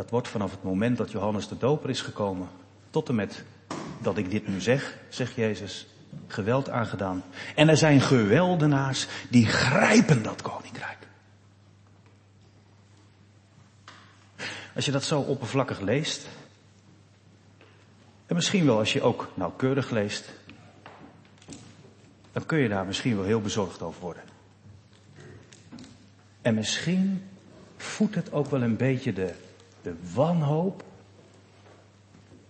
dat 0.00 0.10
wordt 0.10 0.28
vanaf 0.28 0.50
het 0.50 0.62
moment 0.62 0.96
dat 0.96 1.10
Johannes 1.10 1.48
de 1.48 1.58
Doper 1.58 1.90
is 1.90 2.00
gekomen, 2.00 2.48
tot 2.90 3.08
en 3.08 3.14
met 3.14 3.44
dat 3.98 4.16
ik 4.16 4.30
dit 4.30 4.48
nu 4.48 4.60
zeg, 4.60 4.98
zegt 5.08 5.34
Jezus, 5.34 5.86
geweld 6.26 6.70
aangedaan. 6.70 7.22
En 7.54 7.68
er 7.68 7.76
zijn 7.76 8.00
geweldenaars 8.00 9.06
die 9.30 9.46
grijpen 9.46 10.22
dat 10.22 10.42
koninkrijk. 10.42 10.98
Als 14.74 14.84
je 14.84 14.90
dat 14.90 15.04
zo 15.04 15.20
oppervlakkig 15.20 15.80
leest, 15.80 16.28
en 18.26 18.34
misschien 18.34 18.66
wel 18.66 18.78
als 18.78 18.92
je 18.92 19.02
ook 19.02 19.28
nauwkeurig 19.34 19.90
leest, 19.90 20.30
dan 22.32 22.46
kun 22.46 22.58
je 22.58 22.68
daar 22.68 22.86
misschien 22.86 23.16
wel 23.16 23.24
heel 23.24 23.40
bezorgd 23.40 23.82
over 23.82 24.00
worden. 24.00 24.22
En 26.42 26.54
misschien 26.54 27.28
voedt 27.76 28.14
het 28.14 28.32
ook 28.32 28.50
wel 28.50 28.62
een 28.62 28.76
beetje 28.76 29.12
de, 29.12 29.34
de 29.82 29.94
wanhoop 30.14 30.84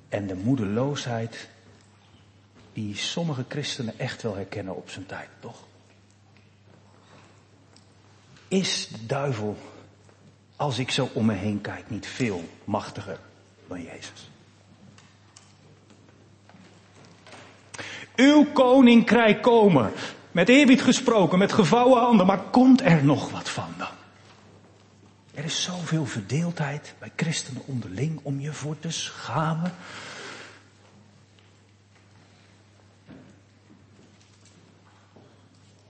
en 0.09 0.27
de 0.27 0.35
moedeloosheid 0.35 1.49
die 2.73 2.97
sommige 2.97 3.45
christenen 3.49 3.99
echt 3.99 4.23
wel 4.23 4.35
herkennen 4.35 4.77
op 4.77 4.91
zijn 4.91 5.07
tijd, 5.07 5.29
toch? 5.41 5.57
Is 8.49 8.89
de 8.89 9.07
duivel, 9.07 9.57
als 10.57 10.79
ik 10.79 10.91
zo 10.91 11.09
om 11.13 11.27
me 11.27 11.35
heen 11.35 11.61
kijk, 11.61 11.91
niet 11.91 12.07
veel 12.07 12.45
machtiger 12.65 13.19
dan 13.69 13.83
Jezus? 13.83 14.31
Uw 18.17 18.45
koninkrijk 18.53 19.43
komen. 19.43 19.93
Met 20.33 20.49
eerbied 20.49 20.83
gesproken, 20.83 21.39
met 21.39 21.53
gevouwen 21.53 22.01
handen, 22.01 22.27
maar 22.27 22.43
komt 22.51 22.81
er 22.81 23.05
nog 23.05 23.31
wat 23.31 23.49
van 23.49 23.75
dan? 23.79 24.00
Er 25.41 25.47
is 25.47 25.63
zoveel 25.63 26.07
verdeeldheid 26.07 26.95
bij 26.99 27.13
christenen 27.17 27.63
onderling 27.67 28.21
om 28.23 28.41
je 28.41 28.53
voor 28.53 28.79
te 28.79 28.91
schamen. 28.91 29.73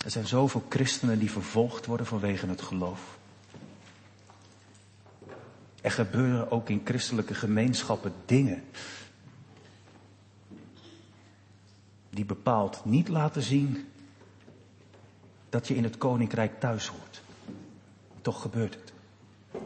Er 0.04 0.11
zijn 0.11 0.26
zoveel 0.26 0.66
christenen 0.69 1.19
die 1.19 1.30
vervolgd 1.30 1.87
worden 1.87 2.07
vanwege 2.07 2.47
het 2.47 2.62
geloof. 2.62 3.19
Er 5.80 5.90
gebeuren 5.90 6.50
ook 6.50 6.69
in 6.69 6.80
christelijke 6.85 7.35
gemeenschappen 7.35 8.12
dingen 8.26 8.64
die 12.11 12.25
bepaald 12.25 12.85
niet 12.85 13.09
laten 13.09 13.42
zien 13.42 13.88
dat 15.49 15.69
je 15.69 15.75
in 15.75 15.85
het 15.85 15.99
koninkrijk 15.99 16.61
thuis 16.61 16.87
hoort. 16.87 17.23
Toch 18.21 18.40
gebeurt 18.42 18.75
het. 18.75 18.89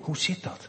Hoe 0.05 0.17
zit 0.17 0.43
dat? 0.43 0.69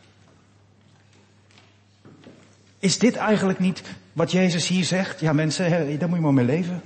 Is 2.80 3.00
dit 3.00 3.16
eigenlijk 3.16 3.60
niet 3.60 3.82
wat 4.14 4.32
Jezus 4.32 4.68
hier 4.68 4.84
zegt? 4.84 5.20
Ja 5.20 5.34
mensen, 5.34 6.00
daar 6.00 6.10
moet 6.10 6.18
je 6.18 6.24
maar 6.24 6.34
mee 6.34 6.46
leven. 6.46 6.82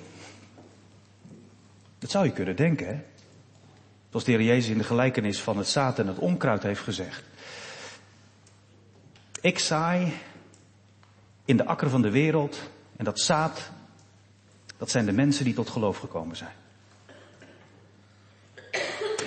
Dat 1.99 2.11
zou 2.11 2.25
je 2.25 2.31
kunnen 2.31 2.55
denken, 2.55 2.87
hè? 2.87 3.01
Zoals 4.09 4.25
de 4.25 4.31
Heer 4.31 4.41
Jezus 4.41 4.69
in 4.69 4.77
de 4.77 4.83
gelijkenis 4.83 5.41
van 5.41 5.57
het 5.57 5.67
zaad 5.67 5.99
en 5.99 6.07
het 6.07 6.17
onkruid 6.17 6.63
heeft 6.63 6.81
gezegd. 6.81 7.23
Ik 9.41 9.59
saai 9.59 10.13
in 11.45 11.57
de 11.57 11.65
akker 11.65 11.89
van 11.89 12.01
de 12.01 12.11
wereld 12.11 12.61
en 12.97 13.05
dat 13.05 13.19
zaad, 13.19 13.71
dat 14.77 14.91
zijn 14.91 15.05
de 15.05 15.11
mensen 15.11 15.45
die 15.45 15.53
tot 15.53 15.69
geloof 15.69 15.97
gekomen 15.97 16.35
zijn. 16.35 16.53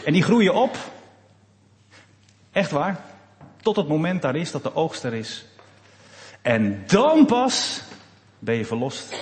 En 0.04 0.12
die 0.12 0.22
groeien 0.22 0.54
op, 0.54 0.78
echt 2.50 2.70
waar, 2.70 3.11
tot 3.62 3.76
het 3.76 3.88
moment 3.88 4.22
daar 4.22 4.36
is 4.36 4.50
dat 4.50 4.62
de 4.62 4.74
oogst 4.74 5.04
er 5.04 5.14
is. 5.14 5.46
En 6.42 6.86
dan 6.86 7.26
pas 7.26 7.82
ben 8.38 8.54
je 8.54 8.64
verlost 8.64 9.14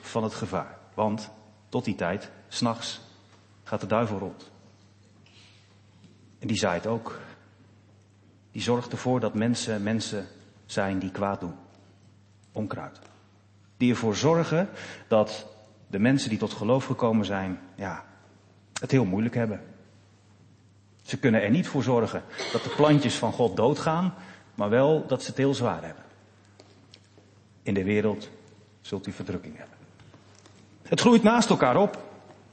van 0.00 0.22
het 0.22 0.34
gevaar. 0.34 0.78
Want 0.94 1.30
tot 1.68 1.84
die 1.84 1.94
tijd 1.94 2.30
S'nachts 2.48 3.00
gaat 3.64 3.80
de 3.80 3.86
duivel 3.86 4.18
rond. 4.18 4.50
En 6.38 6.46
die 6.46 6.56
zaait 6.56 6.86
ook. 6.86 7.20
Die 8.52 8.62
zorgt 8.62 8.92
ervoor 8.92 9.20
dat 9.20 9.34
mensen 9.34 9.82
mensen 9.82 10.26
zijn 10.66 10.98
die 10.98 11.10
kwaad 11.10 11.40
doen. 11.40 11.54
Onkruid. 12.52 13.00
Die 13.76 13.90
ervoor 13.90 14.16
zorgen 14.16 14.68
dat 15.08 15.46
de 15.86 15.98
mensen 15.98 16.28
die 16.28 16.38
tot 16.38 16.52
geloof 16.52 16.84
gekomen 16.84 17.24
zijn, 17.24 17.60
ja, 17.74 18.04
het 18.80 18.90
heel 18.90 19.04
moeilijk 19.04 19.34
hebben. 19.34 19.69
Ze 21.10 21.18
kunnen 21.18 21.42
er 21.42 21.50
niet 21.50 21.68
voor 21.68 21.82
zorgen 21.82 22.22
dat 22.52 22.64
de 22.64 22.72
plantjes 22.76 23.14
van 23.14 23.32
God 23.32 23.56
doodgaan, 23.56 24.14
maar 24.54 24.68
wel 24.68 25.06
dat 25.06 25.22
ze 25.22 25.28
het 25.28 25.36
heel 25.36 25.54
zwaar 25.54 25.84
hebben. 25.84 26.04
In 27.62 27.74
de 27.74 27.84
wereld 27.84 28.28
zult 28.80 29.06
u 29.06 29.12
verdrukking 29.12 29.56
hebben. 29.56 29.76
Het 30.82 31.00
groeit 31.00 31.22
naast 31.22 31.50
elkaar 31.50 31.76
op. 31.76 32.02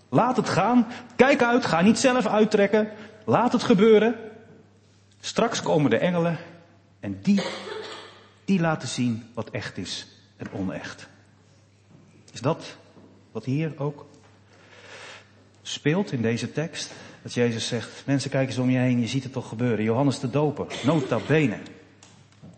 Laat 0.10 0.38
het 0.38 0.50
gaan. 0.50 0.88
Kijk 1.16 1.44
uit. 1.44 1.66
Ga 1.66 1.82
niet 1.82 2.00
zelf 2.00 2.26
uittrekken. 2.26 2.92
Laat 3.26 3.52
het 3.52 3.64
gebeuren. 3.64 4.16
Straks 5.20 5.62
komen 5.62 5.90
de 5.90 5.98
engelen 5.98 6.38
en 7.00 7.20
die, 7.22 7.44
die 8.46 8.60
laten 8.60 8.88
zien 8.88 9.30
wat 9.34 9.50
echt 9.50 9.78
is 9.78 10.08
en 10.38 10.52
onecht. 10.52 11.08
Is 12.34 12.42
dat 12.42 12.78
wat 13.32 13.46
hier 13.46 13.74
ook 13.78 14.06
speelt 15.62 16.12
in 16.12 16.22
deze 16.22 16.52
tekst? 16.52 16.94
Dat 17.28 17.36
Jezus 17.36 17.68
zegt, 17.68 18.06
mensen 18.06 18.30
kijken 18.30 18.50
eens 18.50 18.60
om 18.64 18.70
je 18.70 18.78
heen, 18.78 19.00
je 19.00 19.08
ziet 19.08 19.24
het 19.24 19.32
toch 19.32 19.48
gebeuren. 19.48 19.84
Johannes 19.84 20.20
de 20.20 20.30
Doper, 20.30 20.66
nota 20.84 21.20
bene, 21.28 21.58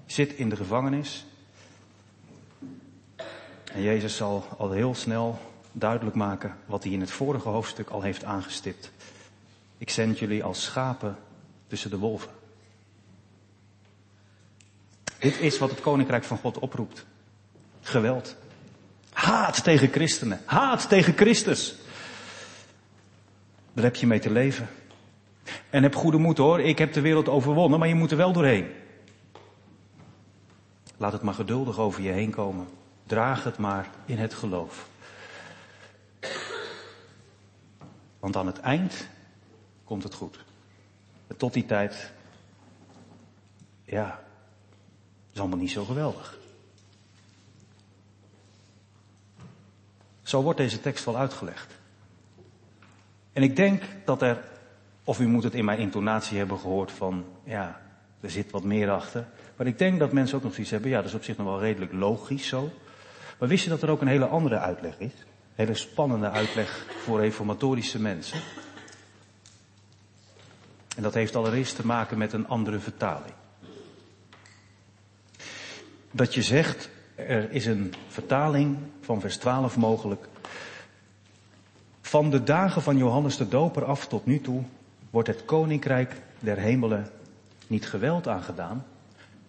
zit 0.06 0.34
in 0.34 0.50
de 0.50 0.56
gevangenis. 0.56 1.26
En 3.72 3.82
Jezus 3.82 4.16
zal 4.16 4.46
al 4.58 4.72
heel 4.72 4.96
snel 4.96 5.40
duidelijk 5.72 6.16
maken 6.16 6.58
wat 6.66 6.84
hij 6.84 6.92
in 6.92 7.00
het 7.00 7.12
vorige 7.12 7.50
hoofdstuk 7.50 7.90
al 7.90 8.02
heeft 8.02 8.24
aangestipt. 8.24 8.92
Ik 9.78 9.90
zend 9.90 10.20
jullie 10.20 10.44
als 10.44 10.64
schapen 10.64 11.18
tussen 11.68 11.90
de 11.90 11.98
wolven. 11.98 12.32
Dit 15.20 15.40
is 15.40 15.58
wat 15.58 15.70
het 15.70 15.82
koninkrijk 15.82 16.24
van 16.24 16.38
God 16.38 16.60
oproept. 16.60 17.06
Geweld. 17.82 18.36
Haat 19.12 19.64
tegen 19.64 19.92
christenen. 19.92 20.42
Haat 20.46 20.90
tegen 20.90 21.14
Christus. 21.14 21.76
Daar 23.74 23.84
heb 23.84 23.96
je 23.96 24.08
mee 24.08 24.20
te 24.20 24.32
leven. 24.32 24.70
En 25.70 25.84
heb 25.84 25.96
goede 25.96 26.18
moed 26.18 26.38
hoor. 26.38 26.60
Ik 26.60 26.78
heb 26.78 26.94
de 26.94 27.02
wereld 27.02 27.30
overwonnen, 27.30 27.80
maar 27.80 27.88
je 27.88 27.96
moet 27.96 28.12
er 28.12 28.18
wel 28.18 28.34
doorheen. 28.34 28.68
Laat 30.98 31.12
het 31.12 31.22
maar 31.22 31.34
geduldig 31.34 31.80
over 31.80 32.02
je 32.02 32.12
heen 32.12 32.32
komen. 32.32 32.68
Draag 33.06 33.44
het 33.44 33.58
maar 33.58 33.90
in 34.06 34.18
het 34.18 34.34
geloof. 34.34 34.88
Want 38.20 38.36
aan 38.36 38.48
het 38.48 38.60
eind 38.60 39.08
komt 39.84 40.04
het 40.04 40.14
goed. 40.14 40.40
tot 41.38 41.54
die 41.54 41.66
tijd, 41.66 42.12
ja, 43.86 44.24
is 45.34 45.40
allemaal 45.40 45.58
niet 45.58 45.72
zo 45.72 45.86
geweldig. 45.86 46.38
Zo 50.24 50.42
wordt 50.42 50.60
deze 50.60 50.82
tekst 50.82 51.06
wel 51.06 51.18
uitgelegd. 51.18 51.78
En 53.33 53.43
ik 53.43 53.55
denk 53.55 53.83
dat 54.05 54.21
er, 54.21 54.43
of 55.03 55.19
u 55.19 55.27
moet 55.27 55.43
het 55.43 55.53
in 55.53 55.65
mijn 55.65 55.79
intonatie 55.79 56.38
hebben 56.38 56.59
gehoord 56.59 56.91
van, 56.91 57.25
ja, 57.43 57.81
er 58.21 58.29
zit 58.29 58.51
wat 58.51 58.63
meer 58.63 58.89
achter. 58.89 59.27
Maar 59.55 59.67
ik 59.67 59.77
denk 59.77 60.00
dat 60.00 60.12
mensen 60.12 60.38
ook 60.38 60.43
nog 60.43 60.53
zoiets 60.53 60.71
hebben, 60.71 60.89
ja, 60.89 60.98
dat 60.98 61.05
is 61.05 61.13
op 61.13 61.24
zich 61.24 61.38
nog 61.38 61.48
wel 61.48 61.59
redelijk 61.59 61.93
logisch 61.93 62.48
zo. 62.48 62.71
Maar 63.39 63.50
wist 63.50 63.63
je 63.63 63.69
dat 63.69 63.81
er 63.81 63.89
ook 63.89 64.01
een 64.01 64.07
hele 64.07 64.27
andere 64.27 64.57
uitleg 64.57 65.00
is? 65.00 65.12
Een 65.12 65.65
hele 65.65 65.74
spannende 65.74 66.29
uitleg 66.29 66.86
voor 67.03 67.19
reformatorische 67.19 68.01
mensen. 68.01 68.39
En 70.95 71.03
dat 71.03 71.13
heeft 71.13 71.36
allereerst 71.36 71.75
te 71.75 71.86
maken 71.86 72.17
met 72.17 72.33
een 72.33 72.48
andere 72.48 72.79
vertaling. 72.79 73.33
Dat 76.12 76.33
je 76.33 76.41
zegt, 76.41 76.89
er 77.15 77.51
is 77.51 77.65
een 77.65 77.93
vertaling 78.07 78.77
van 79.01 79.21
vers 79.21 79.38
12 79.38 79.77
mogelijk. 79.77 80.28
Van 82.10 82.30
de 82.30 82.44
dagen 82.44 82.82
van 82.82 82.98
Johannes 82.98 83.38
de 83.38 83.48
Doper 83.48 83.86
af 83.86 84.08
tot 84.08 84.25
nu 84.25 84.42
toe 84.42 84.63
wordt 85.10 85.28
het 85.28 85.46
koninkrijk 85.46 86.22
der 86.39 86.58
hemelen 86.58 87.10
niet 87.68 87.88
geweld 87.88 88.28
aangedaan, 88.28 88.86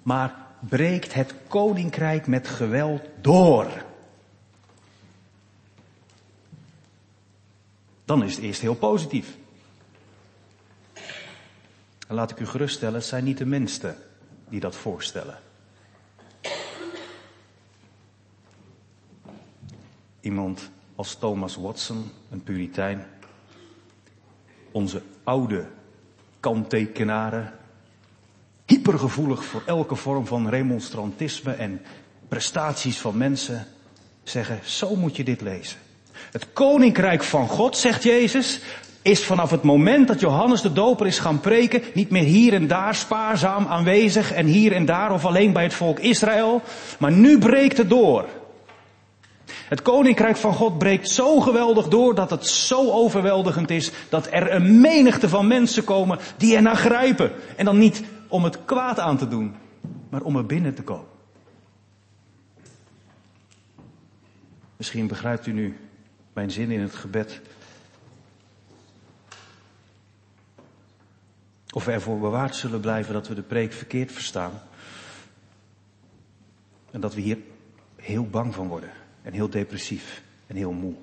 maar 0.03 0.35
breekt 0.59 1.15
het 1.15 1.35
koninkrijk 1.49 2.27
met 2.27 2.49
geweld 2.49 3.03
door. 3.21 3.85
Dan 8.05 8.25
is 8.25 8.35
het 8.35 8.45
eerst 8.45 8.61
heel 8.61 8.75
positief. 8.75 9.37
En 12.09 12.15
laat 12.15 12.31
ik 12.31 12.41
u 12.41 12.47
geruststellen, 12.47 12.95
het 12.95 13.05
zijn 13.05 13.25
niet 13.25 13.39
de 13.39 13.47
minsten 13.47 13.97
die 14.49 14.61
dat 14.61 14.77
voorstellen. 14.77 15.39
Iemand 20.21 20.71
als 21.01 21.15
Thomas 21.15 21.57
Watson, 21.57 22.11
een 22.31 22.43
puritein. 22.43 23.07
Onze 24.73 25.03
oude 25.25 25.67
kanttekenaren. 26.41 27.53
Hypergevoelig 28.67 29.45
voor 29.45 29.63
elke 29.67 29.95
vorm 29.95 30.27
van 30.27 30.49
remonstrantisme 30.49 31.53
en 31.53 31.83
prestaties 32.29 32.99
van 32.99 33.17
mensen. 33.17 33.67
Zeggen, 34.23 34.61
zo 34.65 34.97
moet 34.97 35.17
je 35.17 35.25
dit 35.25 35.41
lezen. 35.41 35.79
Het 36.13 36.53
koninkrijk 36.53 37.23
van 37.23 37.49
God, 37.49 37.77
zegt 37.77 38.03
Jezus, 38.03 38.61
is 39.03 39.25
vanaf 39.25 39.51
het 39.51 39.63
moment 39.63 40.09
dat 40.09 40.21
Johannes 40.21 40.63
de 40.63 40.73
Doper 40.73 41.07
is 41.07 41.19
gaan 41.19 41.41
preken, 41.41 41.83
niet 41.95 42.11
meer 42.11 42.25
hier 42.25 42.53
en 42.53 42.67
daar 42.67 42.95
spaarzaam 42.95 43.67
aanwezig 43.67 44.33
en 44.33 44.47
hier 44.47 44.73
en 44.73 44.85
daar 44.85 45.13
of 45.13 45.25
alleen 45.25 45.53
bij 45.53 45.63
het 45.63 45.75
volk 45.75 45.99
Israël, 45.99 46.63
maar 46.99 47.13
nu 47.13 47.39
breekt 47.39 47.77
het 47.77 47.91
door. 47.91 48.40
Het 49.71 49.83
koninkrijk 49.83 50.37
van 50.37 50.55
God 50.55 50.79
breekt 50.79 51.09
zo 51.09 51.41
geweldig 51.41 51.89
door 51.89 52.15
dat 52.15 52.31
het 52.31 52.47
zo 52.47 52.91
overweldigend 52.91 53.71
is 53.71 53.93
dat 54.09 54.27
er 54.31 54.55
een 54.55 54.81
menigte 54.81 55.29
van 55.29 55.47
mensen 55.47 55.85
komen 55.85 56.19
die 56.37 56.57
er 56.57 56.63
naar 56.63 56.77
grijpen. 56.77 57.33
En 57.57 57.65
dan 57.65 57.79
niet 57.79 58.03
om 58.29 58.45
het 58.45 58.65
kwaad 58.65 58.99
aan 58.99 59.17
te 59.17 59.29
doen, 59.29 59.55
maar 60.09 60.23
om 60.23 60.37
er 60.37 60.47
binnen 60.47 60.75
te 60.75 60.83
komen. 60.83 61.07
Misschien 64.77 65.07
begrijpt 65.07 65.47
u 65.47 65.53
nu 65.53 65.77
mijn 66.33 66.51
zin 66.51 66.71
in 66.71 66.81
het 66.81 66.95
gebed. 66.95 67.41
Of 71.73 71.85
we 71.85 71.93
ervoor 71.93 72.19
bewaard 72.19 72.55
zullen 72.55 72.81
blijven 72.81 73.15
dat 73.15 73.29
we 73.29 73.35
de 73.35 73.43
preek 73.43 73.73
verkeerd 73.73 74.13
verstaan. 74.13 74.63
En 76.91 77.01
dat 77.01 77.15
we 77.15 77.21
hier 77.21 77.39
heel 77.97 78.27
bang 78.27 78.55
van 78.55 78.69
worden. 78.69 79.00
En 79.23 79.33
heel 79.33 79.51
depressief. 79.51 80.23
En 80.47 80.57
heel 80.57 80.73
moe. 80.73 80.95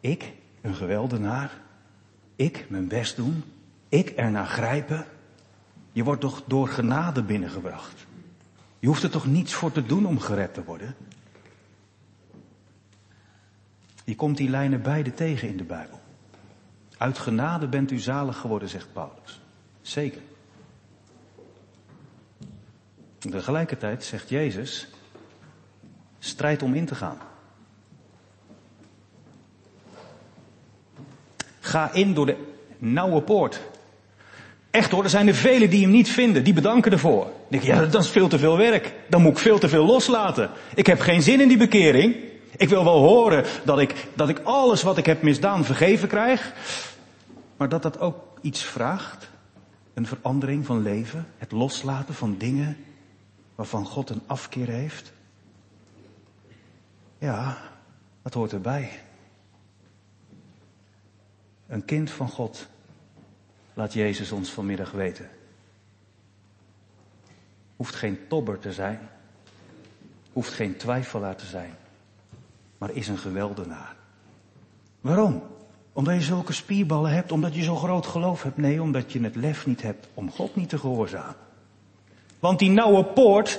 Ik, 0.00 0.32
een 0.60 0.74
geweldenaar. 0.74 1.60
Ik, 2.36 2.66
mijn 2.68 2.88
best 2.88 3.16
doen. 3.16 3.44
Ik, 3.88 4.10
ernaar 4.10 4.46
grijpen. 4.46 5.06
Je 5.92 6.04
wordt 6.04 6.20
toch 6.20 6.42
door 6.46 6.68
genade 6.68 7.22
binnengebracht. 7.22 8.06
Je 8.78 8.86
hoeft 8.86 9.02
er 9.02 9.10
toch 9.10 9.26
niets 9.26 9.52
voor 9.52 9.72
te 9.72 9.86
doen 9.86 10.06
om 10.06 10.18
gered 10.18 10.54
te 10.54 10.64
worden. 10.64 10.94
Je 14.04 14.14
komt 14.14 14.36
die 14.36 14.48
lijnen 14.48 14.82
beide 14.82 15.14
tegen 15.14 15.48
in 15.48 15.56
de 15.56 15.64
Bijbel. 15.64 16.00
Uit 16.98 17.18
genade 17.18 17.68
bent 17.68 17.90
u 17.90 17.98
zalig 17.98 18.36
geworden, 18.36 18.68
zegt 18.68 18.92
Paulus. 18.92 19.40
Zeker. 19.82 20.20
Tegelijkertijd 23.18 24.04
zegt 24.04 24.28
Jezus, 24.28 24.88
strijd 26.26 26.62
om 26.62 26.74
in 26.74 26.86
te 26.86 26.94
gaan. 26.94 27.18
Ga 31.60 31.92
in 31.92 32.14
door 32.14 32.26
de 32.26 32.36
nauwe 32.78 33.22
poort. 33.22 33.60
Echt 34.70 34.90
hoor, 34.90 35.04
er 35.04 35.10
zijn 35.10 35.28
er 35.28 35.34
velen 35.34 35.70
die 35.70 35.82
hem 35.82 35.90
niet 35.90 36.08
vinden, 36.08 36.44
die 36.44 36.52
bedanken 36.52 36.92
ervoor. 36.92 37.24
Dan 37.24 37.32
denk 37.48 37.62
ja, 37.62 37.84
dat 37.84 38.02
is 38.02 38.10
veel 38.10 38.28
te 38.28 38.38
veel 38.38 38.56
werk. 38.56 38.94
Dan 39.08 39.22
moet 39.22 39.32
ik 39.32 39.38
veel 39.38 39.58
te 39.58 39.68
veel 39.68 39.84
loslaten. 39.84 40.50
Ik 40.74 40.86
heb 40.86 41.00
geen 41.00 41.22
zin 41.22 41.40
in 41.40 41.48
die 41.48 41.56
bekering. 41.56 42.16
Ik 42.56 42.68
wil 42.68 42.84
wel 42.84 42.98
horen 42.98 43.44
dat 43.64 43.78
ik, 43.78 43.94
dat 44.14 44.28
ik 44.28 44.40
alles 44.42 44.82
wat 44.82 44.98
ik 44.98 45.06
heb 45.06 45.22
misdaan 45.22 45.64
vergeven 45.64 46.08
krijg. 46.08 46.52
Maar 47.56 47.68
dat 47.68 47.82
dat 47.82 48.00
ook 48.00 48.16
iets 48.40 48.62
vraagt. 48.62 49.28
Een 49.94 50.06
verandering 50.06 50.66
van 50.66 50.82
leven. 50.82 51.26
Het 51.38 51.52
loslaten 51.52 52.14
van 52.14 52.34
dingen 52.38 52.76
waarvan 53.54 53.84
God 53.84 54.10
een 54.10 54.22
afkeer 54.26 54.68
heeft. 54.68 55.12
Ja, 57.18 57.58
dat 58.22 58.34
hoort 58.34 58.52
erbij. 58.52 59.00
Een 61.66 61.84
kind 61.84 62.10
van 62.10 62.28
God, 62.28 62.66
laat 63.74 63.92
Jezus 63.92 64.32
ons 64.32 64.50
vanmiddag 64.50 64.90
weten. 64.90 65.28
Hoeft 67.76 67.94
geen 67.94 68.28
tobber 68.28 68.58
te 68.58 68.72
zijn. 68.72 69.08
Hoeft 70.32 70.52
geen 70.52 70.76
twijfelaar 70.76 71.36
te 71.36 71.46
zijn 71.46 71.74
maar 72.78 72.90
is 72.90 73.08
een 73.08 73.18
geweldenaar. 73.18 73.96
Waarom? 75.00 75.42
Omdat 75.92 76.14
je 76.14 76.20
zulke 76.20 76.52
spierballen 76.52 77.10
hebt, 77.10 77.32
omdat 77.32 77.54
je 77.54 77.62
zo 77.62 77.76
groot 77.76 78.06
geloof 78.06 78.42
hebt. 78.42 78.56
Nee, 78.56 78.82
omdat 78.82 79.12
je 79.12 79.20
het 79.20 79.36
lef 79.36 79.66
niet 79.66 79.82
hebt 79.82 80.06
om 80.14 80.30
God 80.30 80.56
niet 80.56 80.68
te 80.68 80.78
gehoorzamen. 80.78 81.36
Want 82.38 82.58
die 82.58 82.70
nauwe 82.70 83.04
poort, 83.04 83.58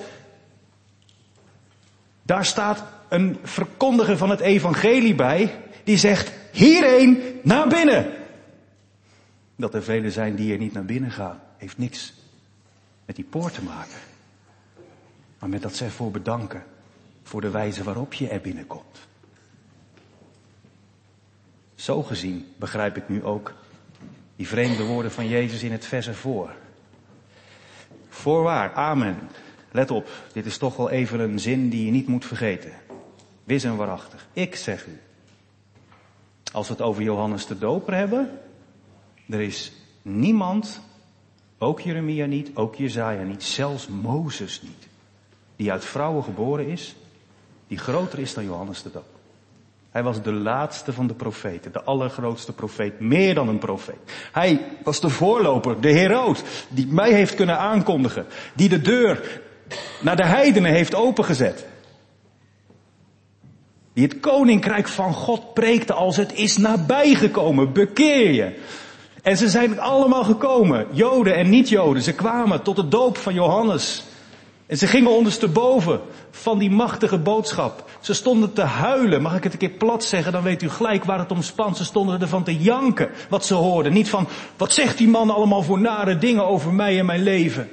daar 2.28 2.46
staat 2.46 2.84
een 3.10 3.38
verkondiger 3.44 4.18
van 4.18 4.30
het 4.30 4.40
evangelie 4.40 5.16
bij, 5.16 5.56
die 5.84 5.98
zegt, 5.98 6.32
hierheen 6.52 7.40
naar 7.44 7.68
binnen. 7.68 8.14
Dat 9.56 9.74
er 9.74 9.84
velen 9.84 10.12
zijn 10.12 10.36
die 10.36 10.52
er 10.52 10.58
niet 10.58 10.74
naar 10.74 10.86
binnen 10.86 11.12
gaan, 11.12 11.40
heeft 11.58 11.78
niks 11.78 12.14
met 13.06 13.16
die 13.16 13.26
poort 13.26 13.54
te 13.54 13.64
maken. 13.64 14.00
Maar 15.40 15.50
met 15.50 15.62
dat 15.62 15.76
ze 15.76 15.86
ervoor 15.86 16.12
bedanken 16.12 16.64
voor 17.24 17.42
de 17.42 17.50
wijze 17.50 17.84
waarop 17.84 18.14
je 18.14 18.28
er 18.30 18.42
binnenkomt. 18.42 19.00
Zo 21.76 22.04
gezien 22.04 22.46
begrijp 22.56 22.98
ik 22.98 23.10
nu 23.10 23.24
ook 23.24 23.54
die 24.36 24.48
vreemde 24.48 24.84
woorden 24.84 25.12
van 25.12 25.28
Jezus 25.28 25.64
in 25.64 25.72
het 25.72 25.86
vers 25.86 26.08
ervoor. 26.08 26.52
Voorwaar, 28.10 28.74
amen. 28.74 29.18
Let 29.72 29.92
op, 29.92 30.10
dit 30.34 30.46
is 30.46 30.58
toch 30.58 30.76
wel 30.76 30.90
even 30.90 31.20
een 31.20 31.40
zin 31.40 31.70
die 31.70 31.86
je 31.86 31.92
niet 31.92 32.08
moet 32.08 32.26
vergeten. 32.26 32.72
Wis 33.44 33.64
en 33.64 33.76
waarachtig. 33.76 34.28
Ik 34.34 34.56
zeg 34.56 34.86
u. 34.86 35.00
Als 36.52 36.68
we 36.68 36.74
het 36.74 36.82
over 36.82 37.04
Johannes 37.04 37.46
de 37.46 37.58
Doper 37.58 37.94
hebben, 37.94 38.40
er 39.30 39.42
is 39.42 39.72
niemand, 40.02 40.82
ook 41.58 41.82
Jeremia 41.82 42.26
niet, 42.26 42.52
ook 42.54 42.76
Jezaja 42.76 43.24
niet, 43.24 43.44
zelfs 43.44 43.88
Mozes 43.88 44.62
niet, 44.62 44.88
die 45.56 45.72
uit 45.72 45.86
vrouwen 45.86 46.24
geboren 46.24 46.68
is, 46.68 46.96
die 47.68 47.78
groter 47.78 48.20
is 48.20 48.34
dan 48.34 48.46
Johannes 48.46 48.82
de 48.82 48.92
Doper. 48.92 49.16
Hij 49.92 50.04
was 50.04 50.22
de 50.22 50.32
laatste 50.34 50.94
van 50.94 51.08
de 51.08 51.14
profeten, 51.14 51.72
de 51.72 51.84
allergrootste 51.84 52.54
profeet, 52.54 53.00
meer 53.00 53.36
dan 53.36 53.48
een 53.48 53.58
profeet. 53.58 54.12
Hij 54.32 54.62
was 54.84 55.02
de 55.02 55.10
voorloper, 55.10 55.82
de 55.82 55.92
heroot, 55.92 56.44
die 56.70 56.88
mij 56.88 57.14
heeft 57.14 57.36
kunnen 57.36 57.58
aankondigen, 57.58 58.26
die 58.56 58.70
de 58.70 58.82
deur 58.82 59.42
naar 60.00 60.16
de 60.16 60.26
heidenen 60.26 60.72
heeft 60.72 60.96
opengezet. 60.96 61.66
Die 63.94 64.06
het 64.06 64.20
koninkrijk 64.20 64.88
van 64.88 65.14
God 65.14 65.54
preekte 65.54 65.94
als 65.94 66.18
het 66.18 66.34
is 66.34 66.58
nabijgekomen, 66.58 67.74
bekeer 67.74 68.32
je. 68.32 68.60
En 69.22 69.38
ze 69.38 69.50
zijn 69.50 69.80
allemaal 69.80 70.24
gekomen, 70.24 70.88
Joden 70.92 71.36
en 71.36 71.50
niet-Joden. 71.50 72.02
Ze 72.02 72.14
kwamen 72.14 72.62
tot 72.62 72.76
de 72.76 72.88
doop 72.88 73.18
van 73.18 73.34
Johannes. 73.34 74.04
En 74.68 74.78
ze 74.78 74.88
gingen 74.88 75.12
ondersteboven 75.12 76.02
van 76.32 76.58
die 76.58 76.70
machtige 76.70 77.18
boodschap. 77.18 77.90
Ze 78.00 78.14
stonden 78.14 78.54
te 78.54 78.62
huilen. 78.62 79.22
Mag 79.22 79.36
ik 79.36 79.44
het 79.44 79.54
een 79.54 79.60
keer 79.60 79.70
plat 79.70 80.04
zeggen? 80.04 80.32
Dan 80.32 80.44
weet 80.44 80.62
u 80.62 80.70
gelijk 80.70 81.04
waar 81.04 81.20
het 81.20 81.32
om 81.32 81.42
spant. 81.42 81.78
Ze 81.78 81.86
stonden 81.86 82.22
ervan 82.22 82.44
te 82.44 82.58
janken 82.58 83.10
wat 83.30 83.46
ze 83.46 83.54
hoorden. 83.54 83.94
Niet 83.94 84.10
van, 84.10 84.28
wat 84.58 84.74
zegt 84.74 84.98
die 84.98 85.08
man 85.08 85.30
allemaal 85.30 85.64
voor 85.64 85.80
nare 85.80 86.18
dingen 86.18 86.48
over 86.48 86.74
mij 86.74 87.00
en 87.00 87.06
mijn 87.06 87.24
leven? 87.24 87.70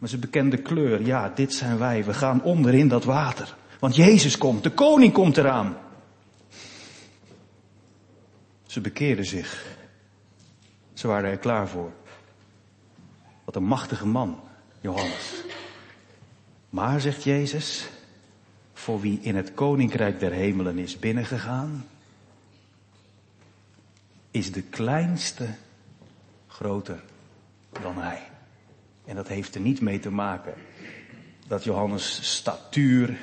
Maar 0.00 0.08
ze 0.08 0.18
bekenden 0.18 0.62
kleur. 0.62 1.02
Ja, 1.02 1.28
dit 1.28 1.54
zijn 1.54 1.78
wij. 1.78 2.04
We 2.04 2.14
gaan 2.14 2.42
onder 2.42 2.74
in 2.74 2.88
dat 2.88 3.04
water. 3.04 3.56
Want 3.78 3.96
Jezus 3.96 4.38
komt, 4.38 4.62
de 4.62 4.70
koning 4.70 5.12
komt 5.12 5.36
eraan. 5.36 5.76
Ze 8.66 8.80
bekeerden 8.80 9.24
zich. 9.24 9.76
Ze 10.92 11.06
waren 11.06 11.30
er 11.30 11.38
klaar 11.38 11.68
voor. 11.68 11.92
Wat 13.44 13.56
een 13.56 13.64
machtige 13.64 14.06
man, 14.06 14.40
Johannes. 14.80 15.44
Maar, 16.70 17.00
zegt 17.00 17.22
Jezus, 17.22 17.88
voor 18.72 19.00
wie 19.00 19.20
in 19.20 19.36
het 19.36 19.54
koninkrijk 19.54 20.20
der 20.20 20.32
hemelen 20.32 20.78
is 20.78 20.98
binnengegaan, 20.98 21.86
is 24.30 24.52
de 24.52 24.62
kleinste 24.62 25.46
groter 26.46 27.02
dan 27.82 27.96
hij. 27.98 28.29
En 29.10 29.16
dat 29.16 29.28
heeft 29.28 29.54
er 29.54 29.60
niet 29.60 29.80
mee 29.80 29.98
te 29.98 30.10
maken 30.10 30.54
dat 31.46 31.64
Johannes 31.64 32.18
statuur 32.22 33.16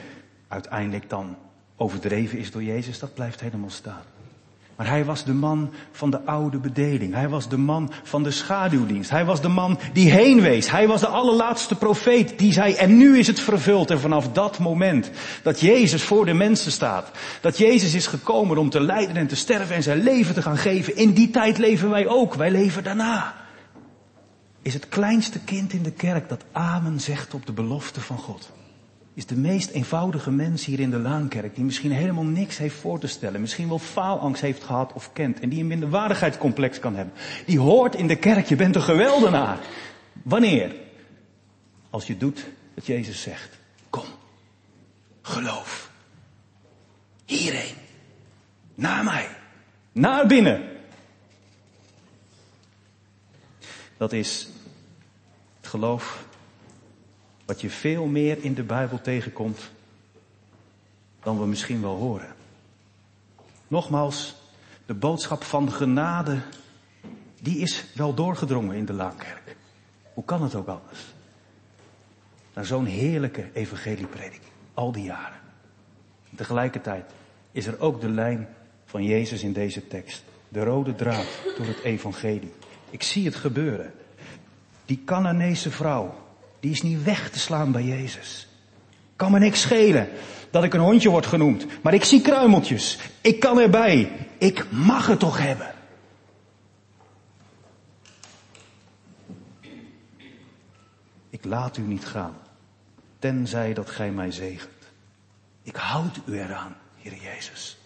uiteindelijk 0.47 1.09
dan 1.09 1.35
overdreven 1.75 2.37
is 2.37 2.51
door 2.51 2.63
Jezus. 2.63 2.99
Dat 2.99 3.13
blijft 3.13 3.39
helemaal 3.39 3.69
staan. 3.69 4.01
Maar 4.75 4.87
hij 4.87 5.05
was 5.05 5.23
de 5.23 5.33
man 5.33 5.73
van 5.91 6.09
de 6.09 6.21
oude 6.25 6.57
bedeling. 6.57 7.13
Hij 7.13 7.29
was 7.29 7.49
de 7.49 7.57
man 7.57 7.91
van 8.03 8.23
de 8.23 8.31
schaduwdienst. 8.31 9.09
Hij 9.09 9.25
was 9.25 9.41
de 9.41 9.47
man 9.47 9.79
die 9.93 10.11
heen 10.11 10.41
wees. 10.41 10.71
Hij 10.71 10.87
was 10.87 11.01
de 11.01 11.07
allerlaatste 11.07 11.75
profeet 11.75 12.39
die 12.39 12.53
zei, 12.53 12.73
en 12.73 12.97
nu 12.97 13.17
is 13.17 13.27
het 13.27 13.39
vervuld. 13.39 13.91
En 13.91 13.99
vanaf 13.99 14.31
dat 14.31 14.59
moment 14.59 15.11
dat 15.43 15.59
Jezus 15.59 16.03
voor 16.03 16.25
de 16.25 16.33
mensen 16.33 16.71
staat, 16.71 17.11
dat 17.41 17.57
Jezus 17.57 17.93
is 17.93 18.07
gekomen 18.07 18.57
om 18.57 18.69
te 18.69 18.81
lijden 18.81 19.15
en 19.15 19.27
te 19.27 19.35
sterven 19.35 19.75
en 19.75 19.83
zijn 19.83 20.03
leven 20.03 20.33
te 20.33 20.41
gaan 20.41 20.57
geven, 20.57 20.95
in 20.95 21.13
die 21.13 21.29
tijd 21.29 21.57
leven 21.57 21.89
wij 21.89 22.07
ook. 22.07 22.33
Wij 22.33 22.51
leven 22.51 22.83
daarna. 22.83 23.46
Is 24.67 24.73
het 24.73 24.89
kleinste 24.89 25.39
kind 25.39 25.73
in 25.73 25.83
de 25.83 25.91
kerk 25.91 26.29
dat 26.29 26.43
amen 26.51 26.99
zegt 26.99 27.33
op 27.33 27.45
de 27.45 27.51
belofte 27.51 28.01
van 28.01 28.17
God 28.17 28.51
is 29.13 29.25
de 29.25 29.35
meest 29.35 29.69
eenvoudige 29.69 30.31
mens 30.31 30.65
hier 30.65 30.79
in 30.79 30.89
de 30.89 30.99
Laankerk, 30.99 31.55
die 31.55 31.63
misschien 31.63 31.91
helemaal 31.91 32.23
niks 32.23 32.57
heeft 32.57 32.75
voor 32.75 32.99
te 32.99 33.07
stellen, 33.07 33.41
misschien 33.41 33.67
wel 33.67 33.79
faalangst 33.79 34.41
heeft 34.41 34.63
gehad 34.63 34.93
of 34.93 35.13
kent 35.13 35.39
en 35.39 35.49
die 35.49 35.59
een 35.59 35.67
minderwaardigheidscomplex 35.67 36.79
kan 36.79 36.95
hebben. 36.95 37.13
Die 37.45 37.59
hoort 37.59 37.95
in 37.95 38.07
de 38.07 38.15
kerk, 38.15 38.45
je 38.45 38.55
bent 38.55 38.75
een 38.75 38.81
geweldenaar. 38.81 39.57
Wanneer? 40.23 40.75
Als 41.89 42.07
je 42.07 42.17
doet 42.17 42.45
wat 42.73 42.85
Jezus 42.85 43.21
zegt. 43.21 43.57
Kom, 43.89 44.05
geloof. 45.21 45.91
Hierheen. 47.25 47.75
Naar 48.75 49.03
mij. 49.03 49.27
Naar 49.91 50.27
binnen. 50.27 50.61
Dat 53.97 54.13
is 54.13 54.47
geloof 55.67 56.25
wat 57.45 57.61
je 57.61 57.69
veel 57.69 58.05
meer 58.05 58.43
in 58.43 58.53
de 58.53 58.63
Bijbel 58.63 59.01
tegenkomt 59.01 59.71
dan 61.19 61.39
we 61.39 61.45
misschien 61.45 61.81
wel 61.81 61.95
horen. 61.95 62.35
Nogmaals, 63.67 64.35
de 64.85 64.93
boodschap 64.93 65.43
van 65.43 65.71
genade, 65.71 66.41
die 67.41 67.57
is 67.57 67.85
wel 67.95 68.13
doorgedrongen 68.13 68.75
in 68.75 68.85
de 68.85 68.93
Laankerk. 68.93 69.55
Hoe 70.13 70.25
kan 70.25 70.43
het 70.43 70.55
ook 70.55 70.67
anders? 70.67 71.05
Na 72.53 72.63
zo'n 72.63 72.85
heerlijke 72.85 73.49
evangelieprediking, 73.53 74.51
al 74.73 74.91
die 74.91 75.03
jaren. 75.03 75.39
Tegelijkertijd 76.35 77.11
is 77.51 77.65
er 77.65 77.79
ook 77.79 78.01
de 78.01 78.09
lijn 78.09 78.47
van 78.85 79.03
Jezus 79.03 79.43
in 79.43 79.53
deze 79.53 79.87
tekst. 79.87 80.23
De 80.49 80.63
rode 80.63 80.95
draad 80.95 81.27
door 81.57 81.65
het 81.65 81.79
evangelie. 81.79 82.53
Ik 82.89 83.03
zie 83.03 83.25
het 83.25 83.35
gebeuren. 83.35 83.93
Die 84.87 85.01
Canaanese 85.05 85.71
vrouw, 85.71 86.15
die 86.59 86.71
is 86.71 86.81
niet 86.81 87.03
weg 87.03 87.29
te 87.29 87.39
slaan 87.39 87.71
bij 87.71 87.83
Jezus. 87.83 88.47
Kan 89.15 89.31
me 89.31 89.39
niks 89.39 89.61
schelen 89.61 90.09
dat 90.51 90.63
ik 90.63 90.73
een 90.73 90.79
hondje 90.79 91.09
word 91.09 91.25
genoemd. 91.25 91.83
Maar 91.83 91.93
ik 91.93 92.03
zie 92.03 92.21
kruimeltjes. 92.21 92.99
Ik 93.21 93.39
kan 93.39 93.59
erbij. 93.59 94.11
Ik 94.37 94.71
mag 94.71 95.07
het 95.07 95.19
toch 95.19 95.37
hebben. 95.37 95.73
Ik 101.29 101.45
laat 101.45 101.77
u 101.77 101.81
niet 101.81 102.05
gaan, 102.05 102.33
tenzij 103.19 103.73
dat 103.73 103.89
gij 103.89 104.11
mij 104.11 104.31
zegent. 104.31 104.71
Ik 105.63 105.75
houd 105.75 106.19
u 106.25 106.39
eraan, 106.39 106.75
Heer 106.95 107.15
Jezus. 107.15 107.77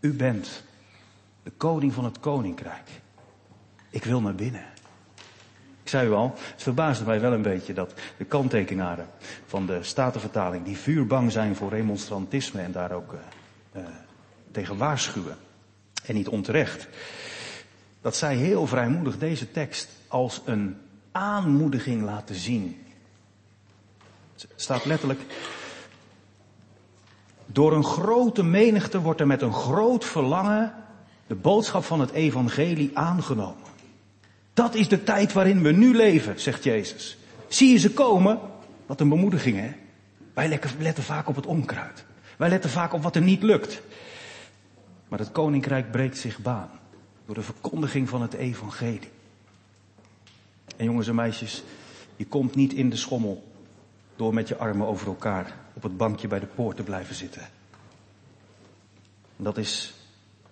U 0.00 0.12
bent 0.12 0.64
de 1.42 1.50
koning 1.50 1.92
van 1.92 2.04
het 2.04 2.20
koninkrijk. 2.20 2.88
Ik 3.90 4.04
wil 4.04 4.20
naar 4.20 4.34
binnen. 4.34 4.73
Zei 5.94 6.08
u 6.08 6.12
al, 6.12 6.34
het 6.52 6.62
verbaasde 6.62 7.04
mij 7.04 7.20
wel 7.20 7.32
een 7.32 7.42
beetje 7.42 7.72
dat 7.72 7.94
de 8.16 8.24
kanttekenaren 8.24 9.08
van 9.46 9.66
de 9.66 9.82
Statenvertaling, 9.82 10.64
die 10.64 10.76
vuurbang 10.76 11.32
zijn 11.32 11.56
voor 11.56 11.70
remonstrantisme 11.70 12.60
en 12.60 12.72
daar 12.72 12.92
ook 12.92 13.12
uh, 13.12 13.18
uh, 13.76 13.88
tegen 14.50 14.76
waarschuwen, 14.76 15.36
en 16.04 16.14
niet 16.14 16.28
onterecht, 16.28 16.88
dat 18.00 18.16
zij 18.16 18.36
heel 18.36 18.66
vrijmoedig 18.66 19.18
deze 19.18 19.50
tekst 19.50 19.88
als 20.08 20.42
een 20.44 20.76
aanmoediging 21.12 22.02
laten 22.02 22.34
zien. 22.34 22.84
Het 24.32 24.48
staat 24.56 24.84
letterlijk, 24.84 25.20
door 27.46 27.72
een 27.72 27.84
grote 27.84 28.42
menigte 28.42 29.00
wordt 29.00 29.20
er 29.20 29.26
met 29.26 29.42
een 29.42 29.54
groot 29.54 30.04
verlangen 30.04 30.74
de 31.26 31.34
boodschap 31.34 31.84
van 31.84 32.00
het 32.00 32.10
evangelie 32.10 32.90
aangenomen. 32.94 33.73
Dat 34.54 34.74
is 34.74 34.88
de 34.88 35.02
tijd 35.02 35.32
waarin 35.32 35.62
we 35.62 35.70
nu 35.72 35.96
leven, 35.96 36.40
zegt 36.40 36.64
Jezus. 36.64 37.16
Zie 37.48 37.72
je 37.72 37.78
ze 37.78 37.92
komen? 37.92 38.40
Wat 38.86 39.00
een 39.00 39.08
bemoediging, 39.08 39.56
hè? 39.56 39.72
Wij 40.34 40.60
letten 40.78 41.04
vaak 41.04 41.28
op 41.28 41.36
het 41.36 41.46
onkruid. 41.46 42.04
Wij 42.36 42.48
letten 42.48 42.70
vaak 42.70 42.92
op 42.92 43.02
wat 43.02 43.16
er 43.16 43.22
niet 43.22 43.42
lukt. 43.42 43.82
Maar 45.08 45.18
het 45.18 45.32
koninkrijk 45.32 45.90
breekt 45.90 46.18
zich 46.18 46.38
baan 46.38 46.70
door 47.26 47.34
de 47.34 47.42
verkondiging 47.42 48.08
van 48.08 48.22
het 48.22 48.34
evangelie. 48.34 49.10
En 50.76 50.84
jongens 50.84 51.08
en 51.08 51.14
meisjes, 51.14 51.62
je 52.16 52.26
komt 52.26 52.54
niet 52.54 52.72
in 52.72 52.90
de 52.90 52.96
schommel 52.96 53.52
door 54.16 54.34
met 54.34 54.48
je 54.48 54.56
armen 54.56 54.86
over 54.86 55.06
elkaar 55.06 55.54
op 55.72 55.82
het 55.82 55.96
bankje 55.96 56.28
bij 56.28 56.40
de 56.40 56.46
poort 56.46 56.76
te 56.76 56.82
blijven 56.82 57.14
zitten. 57.14 57.42
En 59.36 59.44
dat 59.44 59.58
is 59.58 59.94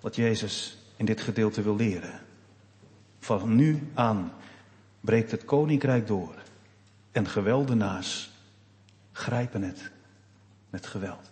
wat 0.01 0.17
Jezus 0.17 0.79
in 0.97 1.05
dit 1.05 1.21
gedeelte 1.21 1.62
wil 1.62 1.77
leren. 1.77 2.21
Van 3.23 3.55
nu 3.55 3.91
aan 3.95 4.33
breekt 5.01 5.31
het 5.31 5.45
koninkrijk 5.45 6.07
door 6.07 6.35
en 7.13 7.29
geweldenaars 7.29 8.31
grijpen 9.13 9.63
het 9.63 9.91
met 10.71 10.87
geweld. 10.87 11.31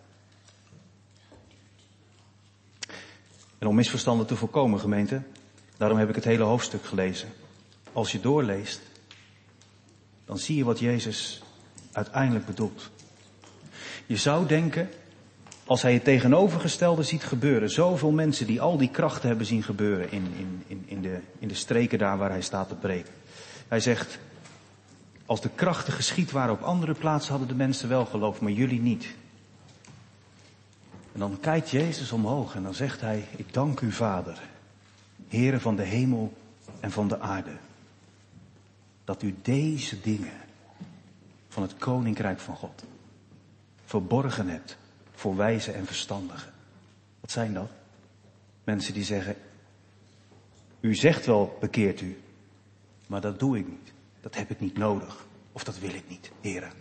En 3.59 3.67
om 3.67 3.75
misverstanden 3.75 4.27
te 4.27 4.37
voorkomen, 4.37 4.81
gemeente, 4.81 5.23
daarom 5.77 5.99
heb 5.99 6.09
ik 6.09 6.15
het 6.15 6.25
hele 6.25 6.43
hoofdstuk 6.43 6.85
gelezen. 6.85 7.29
Als 7.93 8.13
je 8.13 8.21
doorleest, 8.21 8.81
dan 10.25 10.39
zie 10.39 10.57
je 10.57 10.65
wat 10.65 10.79
Jezus 10.79 11.43
uiteindelijk 11.93 12.47
bedoelt. 12.47 12.91
Je 14.07 14.17
zou 14.17 14.47
denken, 14.47 14.89
als 15.71 15.83
hij 15.83 15.93
het 15.93 16.05
tegenovergestelde 16.05 17.03
ziet 17.03 17.25
gebeuren, 17.25 17.71
zoveel 17.71 18.11
mensen 18.11 18.47
die 18.47 18.61
al 18.61 18.77
die 18.77 18.91
krachten 18.91 19.29
hebben 19.29 19.47
zien 19.47 19.63
gebeuren 19.63 20.11
in, 20.11 20.27
in, 20.37 20.63
in, 20.67 20.83
in, 20.87 21.03
de, 21.03 21.19
in 21.39 21.49
de 21.49 21.55
streken 21.55 21.99
daar 21.99 22.19
waar 22.19 22.31
hij 22.31 22.41
staat 22.41 22.69
te 22.69 22.75
preken. 22.75 23.13
Hij 23.69 23.81
zegt, 23.81 24.19
als 25.27 25.41
de 25.41 25.51
krachten 25.55 25.93
geschied 25.93 26.31
waren 26.31 26.55
op 26.55 26.63
andere 26.63 26.95
plaatsen 26.95 27.31
hadden 27.31 27.49
de 27.49 27.55
mensen 27.55 27.89
wel 27.89 28.07
geloof, 28.07 28.41
maar 28.41 28.51
jullie 28.51 28.81
niet. 28.81 29.15
En 31.13 31.21
dan 31.21 31.39
kijkt 31.41 31.71
Jezus 31.71 32.13
omhoog 32.13 32.55
en 32.55 32.63
dan 32.63 32.75
zegt 32.75 33.01
hij, 33.01 33.25
ik 33.37 33.53
dank 33.53 33.81
u 33.81 33.93
Vader, 33.93 34.41
Heere 35.29 35.61
van 35.61 35.77
de 35.77 35.85
hemel 35.85 36.33
en 36.81 36.91
van 36.91 37.09
de 37.09 37.21
aarde, 37.21 37.57
dat 39.05 39.23
u 39.23 39.35
deze 39.43 40.01
dingen 40.01 40.33
van 41.49 41.63
het 41.63 41.77
koninkrijk 41.77 42.41
van 42.41 42.57
God 42.57 42.85
verborgen 43.85 44.49
hebt 44.49 44.79
voor 45.21 45.37
wijze 45.37 45.73
en 45.73 45.87
verstandigen. 45.87 46.53
Wat 47.21 47.31
zijn 47.31 47.55
dat? 47.55 47.71
Mensen 48.65 48.95
die 48.95 49.05
zeggen, 49.05 49.37
u 50.81 50.95
zegt 50.95 51.27
wel 51.27 51.57
bekeert 51.61 52.01
u, 52.01 52.21
maar 53.07 53.21
dat 53.21 53.39
doe 53.39 53.59
ik 53.59 53.69
niet. 53.69 53.93
Dat 54.21 54.35
heb 54.35 54.51
ik 54.51 54.61
niet 54.61 54.79
nodig. 54.79 55.27
Of 55.53 55.65
dat 55.65 55.79
wil 55.79 55.95
ik 55.95 56.09
niet, 56.09 56.31
heren. 56.41 56.73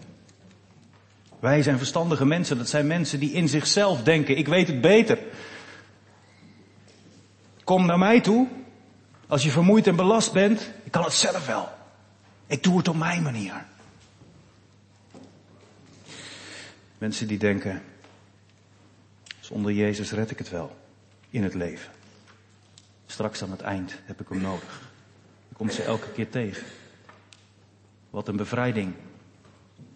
Wij 1.39 1.61
zijn 1.61 1.77
verstandige 1.77 2.25
mensen. 2.25 2.57
Dat 2.57 2.69
zijn 2.69 2.87
mensen 2.87 3.19
die 3.19 3.31
in 3.31 3.47
zichzelf 3.47 4.03
denken, 4.03 4.37
ik 4.37 4.47
weet 4.47 4.67
het 4.67 4.81
beter. 4.81 5.19
Kom 7.63 7.85
naar 7.85 7.99
mij 7.99 8.21
toe. 8.21 8.47
Als 9.27 9.43
je 9.43 9.51
vermoeid 9.51 9.87
en 9.87 9.95
belast 9.95 10.33
bent, 10.33 10.71
ik 10.83 10.91
kan 10.91 11.03
het 11.03 11.13
zelf 11.13 11.45
wel. 11.45 11.69
Ik 12.47 12.63
doe 12.63 12.77
het 12.77 12.87
op 12.87 12.95
mijn 12.95 13.23
manier. 13.23 13.65
Mensen 16.97 17.27
die 17.27 17.37
denken, 17.37 17.83
zonder 19.49 19.71
Jezus 19.71 20.11
red 20.11 20.31
ik 20.31 20.37
het 20.37 20.49
wel 20.49 20.75
in 21.29 21.43
het 21.43 21.53
leven. 21.53 21.91
Straks 23.05 23.43
aan 23.43 23.51
het 23.51 23.61
eind 23.61 23.95
heb 24.03 24.21
ik 24.21 24.29
hem 24.29 24.41
nodig. 24.41 24.91
Je 25.49 25.55
komt 25.55 25.73
ze 25.73 25.83
elke 25.83 26.11
keer 26.11 26.29
tegen. 26.29 26.63
Wat 28.09 28.27
een 28.27 28.35
bevrijding 28.35 28.93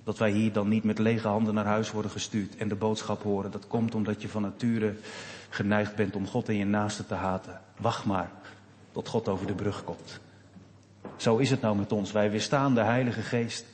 Dat 0.03 0.17
wij 0.17 0.31
hier 0.31 0.53
dan 0.53 0.67
niet 0.67 0.83
met 0.83 0.99
lege 0.99 1.27
handen 1.27 1.53
naar 1.53 1.65
huis 1.65 1.91
worden 1.91 2.11
gestuurd 2.11 2.55
en 2.55 2.67
de 2.67 2.75
boodschap 2.75 3.23
horen. 3.23 3.51
Dat 3.51 3.67
komt 3.67 3.95
omdat 3.95 4.21
je 4.21 4.29
van 4.29 4.41
nature 4.41 4.95
geneigd 5.49 5.95
bent 5.95 6.15
om 6.15 6.27
God 6.27 6.49
en 6.49 6.55
je 6.55 6.65
naaste 6.65 7.05
te 7.05 7.13
haten. 7.13 7.61
Wacht 7.77 8.05
maar 8.05 8.31
tot 8.91 9.07
God 9.07 9.27
over 9.27 9.47
de 9.47 9.53
brug 9.53 9.83
komt. 9.83 10.19
Zo 11.15 11.37
is 11.37 11.49
het 11.49 11.61
nou 11.61 11.77
met 11.77 11.91
ons. 11.91 12.11
Wij 12.11 12.31
weerstaan 12.31 12.75
de 12.75 12.81
Heilige 12.81 13.21
Geest. 13.21 13.65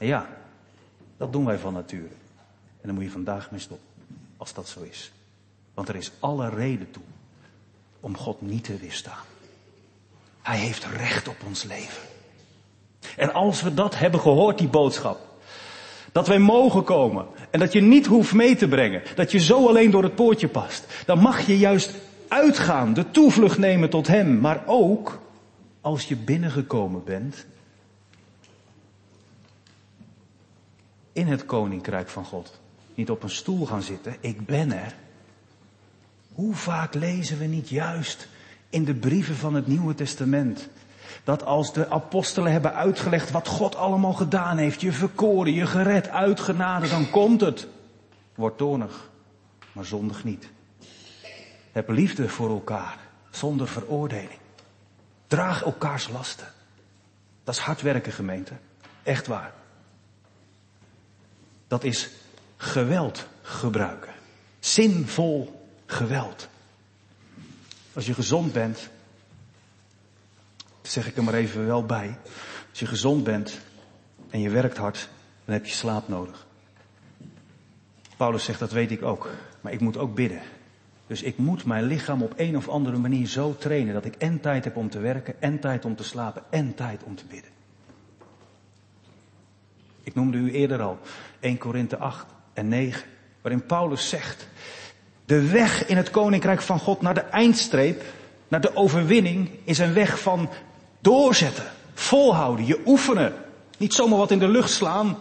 En 0.00 0.06
ja, 0.06 0.28
dat 1.16 1.32
doen 1.32 1.44
wij 1.44 1.58
van 1.58 1.72
nature. 1.72 2.12
En 2.80 2.90
dan 2.90 2.94
moet 2.94 3.04
je 3.04 3.10
vandaag 3.10 3.50
mee 3.50 3.60
stoppen, 3.60 3.88
als 4.36 4.54
dat 4.54 4.68
zo 4.68 4.80
is. 4.80 5.12
Want 5.74 5.88
er 5.88 5.96
is 5.96 6.12
alle 6.18 6.48
reden 6.48 6.90
toe 6.90 7.02
om 8.00 8.16
God 8.16 8.40
niet 8.40 8.64
te 8.64 8.76
weerstaan. 8.76 9.24
Hij 10.42 10.58
heeft 10.58 10.84
recht 10.84 11.28
op 11.28 11.36
ons 11.46 11.62
leven. 11.62 12.02
En 13.16 13.32
als 13.32 13.62
we 13.62 13.74
dat 13.74 13.98
hebben 13.98 14.20
gehoord, 14.20 14.58
die 14.58 14.68
boodschap, 14.68 15.18
dat 16.12 16.26
wij 16.26 16.38
mogen 16.38 16.84
komen 16.84 17.26
en 17.50 17.58
dat 17.58 17.72
je 17.72 17.80
niet 17.80 18.06
hoeft 18.06 18.32
mee 18.32 18.56
te 18.56 18.68
brengen, 18.68 19.02
dat 19.14 19.30
je 19.30 19.38
zo 19.38 19.68
alleen 19.68 19.90
door 19.90 20.02
het 20.02 20.14
poortje 20.14 20.48
past, 20.48 20.86
dan 21.06 21.18
mag 21.18 21.46
je 21.46 21.58
juist 21.58 21.94
uitgaan, 22.28 22.94
de 22.94 23.10
toevlucht 23.10 23.58
nemen 23.58 23.90
tot 23.90 24.06
Hem, 24.06 24.40
maar 24.40 24.62
ook 24.66 25.18
als 25.80 26.08
je 26.08 26.16
binnengekomen 26.16 27.04
bent 27.04 27.46
in 31.12 31.26
het 31.26 31.46
koninkrijk 31.46 32.08
van 32.08 32.24
God. 32.24 32.60
Niet 32.94 33.10
op 33.10 33.22
een 33.22 33.30
stoel 33.30 33.66
gaan 33.66 33.82
zitten, 33.82 34.16
ik 34.20 34.46
ben 34.46 34.72
er. 34.72 34.94
Hoe 36.32 36.54
vaak 36.54 36.94
lezen 36.94 37.38
we 37.38 37.44
niet 37.44 37.68
juist 37.68 38.28
in 38.68 38.84
de 38.84 38.94
brieven 38.94 39.34
van 39.34 39.54
het 39.54 39.66
Nieuwe 39.66 39.94
Testament 39.94 40.68
dat 41.24 41.44
als 41.44 41.72
de 41.72 41.90
apostelen 41.90 42.52
hebben 42.52 42.74
uitgelegd 42.74 43.30
wat 43.30 43.48
God 43.48 43.76
allemaal 43.76 44.12
gedaan 44.12 44.56
heeft, 44.56 44.80
je 44.80 44.92
verkoren, 44.92 45.52
je 45.52 45.66
gered, 45.66 46.08
uitgenade, 46.08 46.88
dan 46.88 47.10
komt 47.10 47.40
het. 47.40 47.66
Word 48.34 48.58
toornig, 48.58 49.10
maar 49.72 49.84
zondig 49.84 50.24
niet. 50.24 50.48
Heb 51.72 51.88
liefde 51.88 52.28
voor 52.28 52.50
elkaar, 52.50 52.98
zonder 53.30 53.68
veroordeling. 53.68 54.38
Draag 55.26 55.62
elkaars 55.62 56.08
lasten. 56.08 56.46
Dat 57.44 57.54
is 57.54 57.60
hard 57.60 57.82
werken, 57.82 58.12
gemeente. 58.12 58.52
Echt 59.02 59.26
waar. 59.26 59.52
Dat 61.68 61.84
is 61.84 62.10
geweld 62.64 63.28
gebruiken. 63.42 64.12
Zinvol 64.58 65.68
geweld. 65.86 66.48
Als 67.92 68.06
je 68.06 68.14
gezond 68.14 68.52
bent, 68.52 68.88
zeg 70.82 71.06
ik 71.06 71.16
er 71.16 71.24
maar 71.24 71.34
even 71.34 71.66
wel 71.66 71.84
bij. 71.84 72.18
Als 72.70 72.78
je 72.78 72.86
gezond 72.86 73.24
bent 73.24 73.58
en 74.30 74.40
je 74.40 74.50
werkt 74.50 74.76
hard, 74.76 75.08
dan 75.44 75.54
heb 75.54 75.66
je 75.66 75.72
slaap 75.72 76.08
nodig. 76.08 76.46
Paulus 78.16 78.44
zegt 78.44 78.58
dat 78.58 78.72
weet 78.72 78.90
ik 78.90 79.02
ook, 79.02 79.30
maar 79.60 79.72
ik 79.72 79.80
moet 79.80 79.96
ook 79.96 80.14
bidden. 80.14 80.42
Dus 81.06 81.22
ik 81.22 81.38
moet 81.38 81.64
mijn 81.64 81.84
lichaam 81.84 82.22
op 82.22 82.32
een 82.36 82.56
of 82.56 82.68
andere 82.68 82.98
manier 82.98 83.26
zo 83.26 83.56
trainen 83.56 83.94
dat 83.94 84.04
ik 84.04 84.14
en 84.14 84.40
tijd 84.40 84.64
heb 84.64 84.76
om 84.76 84.90
te 84.90 84.98
werken, 84.98 85.42
en 85.42 85.60
tijd 85.60 85.84
om 85.84 85.96
te 85.96 86.04
slapen, 86.04 86.42
en 86.50 86.74
tijd 86.74 87.02
om 87.02 87.16
te 87.16 87.24
bidden. 87.26 87.50
Ik 90.02 90.14
noemde 90.14 90.38
u 90.38 90.52
eerder 90.52 90.82
al 90.82 90.98
1 91.40 91.58
Korinthe 91.58 91.98
8 91.98 92.33
en 92.54 92.68
9, 92.68 93.02
waarin 93.40 93.66
Paulus 93.66 94.08
zegt, 94.08 94.48
de 95.24 95.48
weg 95.48 95.86
in 95.86 95.96
het 95.96 96.10
koninkrijk 96.10 96.62
van 96.62 96.78
God 96.78 97.02
naar 97.02 97.14
de 97.14 97.20
eindstreep, 97.20 98.02
naar 98.48 98.60
de 98.60 98.76
overwinning, 98.76 99.50
is 99.64 99.78
een 99.78 99.94
weg 99.94 100.20
van 100.20 100.48
doorzetten, 101.00 101.64
volhouden, 101.94 102.66
je 102.66 102.80
oefenen. 102.86 103.32
Niet 103.78 103.94
zomaar 103.94 104.18
wat 104.18 104.30
in 104.30 104.38
de 104.38 104.48
lucht 104.48 104.70
slaan, 104.70 105.16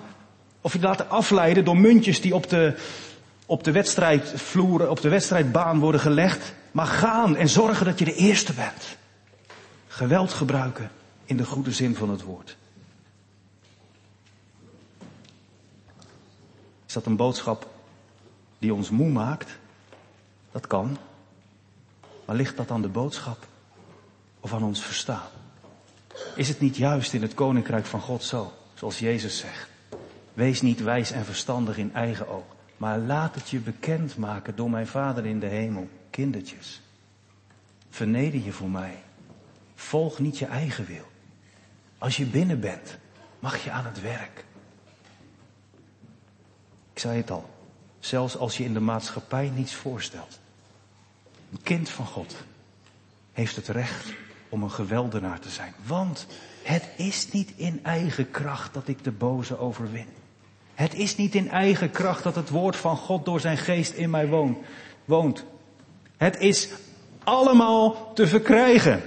of 0.61 0.73
je 0.73 0.79
laten 0.79 1.09
afleiden 1.09 1.65
door 1.65 1.77
muntjes 1.77 2.21
die 2.21 2.35
op 2.35 2.49
de, 2.49 2.75
op 3.45 3.63
de 3.63 3.71
wedstrijdvloeren, 3.71 4.89
op 4.89 5.01
de 5.01 5.09
wedstrijdbaan 5.09 5.79
worden 5.79 6.01
gelegd. 6.01 6.53
Maar 6.71 6.85
gaan 6.85 7.35
en 7.35 7.49
zorgen 7.49 7.85
dat 7.85 7.99
je 7.99 8.05
de 8.05 8.15
eerste 8.15 8.53
bent. 8.53 8.97
Geweld 9.87 10.33
gebruiken 10.33 10.91
in 11.25 11.37
de 11.37 11.45
goede 11.45 11.71
zin 11.71 11.95
van 11.95 12.09
het 12.09 12.21
woord. 12.21 12.57
Is 16.93 16.99
dat 16.99 17.11
een 17.11 17.17
boodschap 17.17 17.67
die 18.59 18.73
ons 18.73 18.89
moe 18.89 19.09
maakt? 19.09 19.57
Dat 20.51 20.67
kan. 20.67 20.97
Maar 22.25 22.35
ligt 22.35 22.57
dat 22.57 22.71
aan 22.71 22.81
de 22.81 22.87
boodschap 22.87 23.47
of 24.39 24.53
aan 24.53 24.63
ons 24.63 24.83
verstaan? 24.83 25.27
Is 26.35 26.47
het 26.47 26.59
niet 26.59 26.77
juist 26.77 27.13
in 27.13 27.21
het 27.21 27.33
koninkrijk 27.33 27.85
van 27.85 28.01
God 28.01 28.23
zo, 28.23 28.51
zoals 28.73 28.99
Jezus 28.99 29.37
zegt? 29.37 29.69
Wees 30.33 30.61
niet 30.61 30.83
wijs 30.83 31.11
en 31.11 31.25
verstandig 31.25 31.77
in 31.77 31.93
eigen 31.93 32.27
oog, 32.27 32.55
maar 32.77 32.99
laat 32.99 33.35
het 33.35 33.49
je 33.49 33.59
bekend 33.59 34.17
maken 34.17 34.55
door 34.55 34.69
mijn 34.69 34.87
Vader 34.87 35.25
in 35.25 35.39
de 35.39 35.47
hemel, 35.47 35.89
kindertjes. 36.09 36.81
Verneder 37.89 38.41
je 38.43 38.51
voor 38.51 38.69
mij. 38.69 39.03
Volg 39.75 40.19
niet 40.19 40.37
je 40.37 40.45
eigen 40.45 40.85
wil. 40.85 41.07
Als 41.97 42.17
je 42.17 42.25
binnen 42.25 42.59
bent, 42.59 42.97
mag 43.39 43.63
je 43.63 43.71
aan 43.71 43.85
het 43.85 44.01
werk. 44.01 44.45
Ik 46.93 46.99
zei 46.99 47.17
het 47.17 47.31
al, 47.31 47.49
zelfs 47.99 48.37
als 48.37 48.57
je 48.57 48.63
in 48.63 48.73
de 48.73 48.79
maatschappij 48.79 49.51
niets 49.55 49.73
voorstelt. 49.73 50.39
Een 51.51 51.61
kind 51.63 51.89
van 51.89 52.05
God 52.05 52.35
heeft 53.31 53.55
het 53.55 53.67
recht 53.67 54.13
om 54.49 54.63
een 54.63 54.71
geweldenaar 54.71 55.39
te 55.39 55.49
zijn. 55.49 55.73
Want 55.85 56.27
het 56.63 56.89
is 56.97 57.31
niet 57.31 57.53
in 57.55 57.83
eigen 57.83 58.31
kracht 58.31 58.73
dat 58.73 58.87
ik 58.87 59.03
de 59.03 59.11
boze 59.11 59.57
overwin. 59.57 60.07
Het 60.73 60.93
is 60.93 61.15
niet 61.15 61.35
in 61.35 61.49
eigen 61.49 61.91
kracht 61.91 62.23
dat 62.23 62.35
het 62.35 62.49
woord 62.49 62.75
van 62.75 62.97
God 62.97 63.25
door 63.25 63.39
zijn 63.39 63.57
geest 63.57 63.93
in 63.93 64.09
mij 64.09 64.27
woont. 65.05 65.43
Het 66.17 66.39
is 66.39 66.69
allemaal 67.23 68.13
te 68.13 68.27
verkrijgen. 68.27 69.01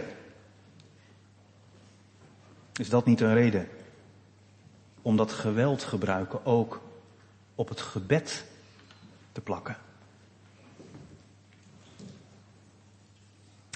Is 2.77 2.89
dat 2.89 3.07
niet 3.07 3.21
een 3.21 3.35
reden 3.35 3.69
om 5.03 5.17
dat 5.17 5.33
geweld 5.33 5.83
gebruiken 5.85 6.47
ook 6.47 6.81
op 7.57 7.69
het 7.69 7.81
gebed 7.81 8.45
te 9.33 9.41
plakken? 9.41 9.77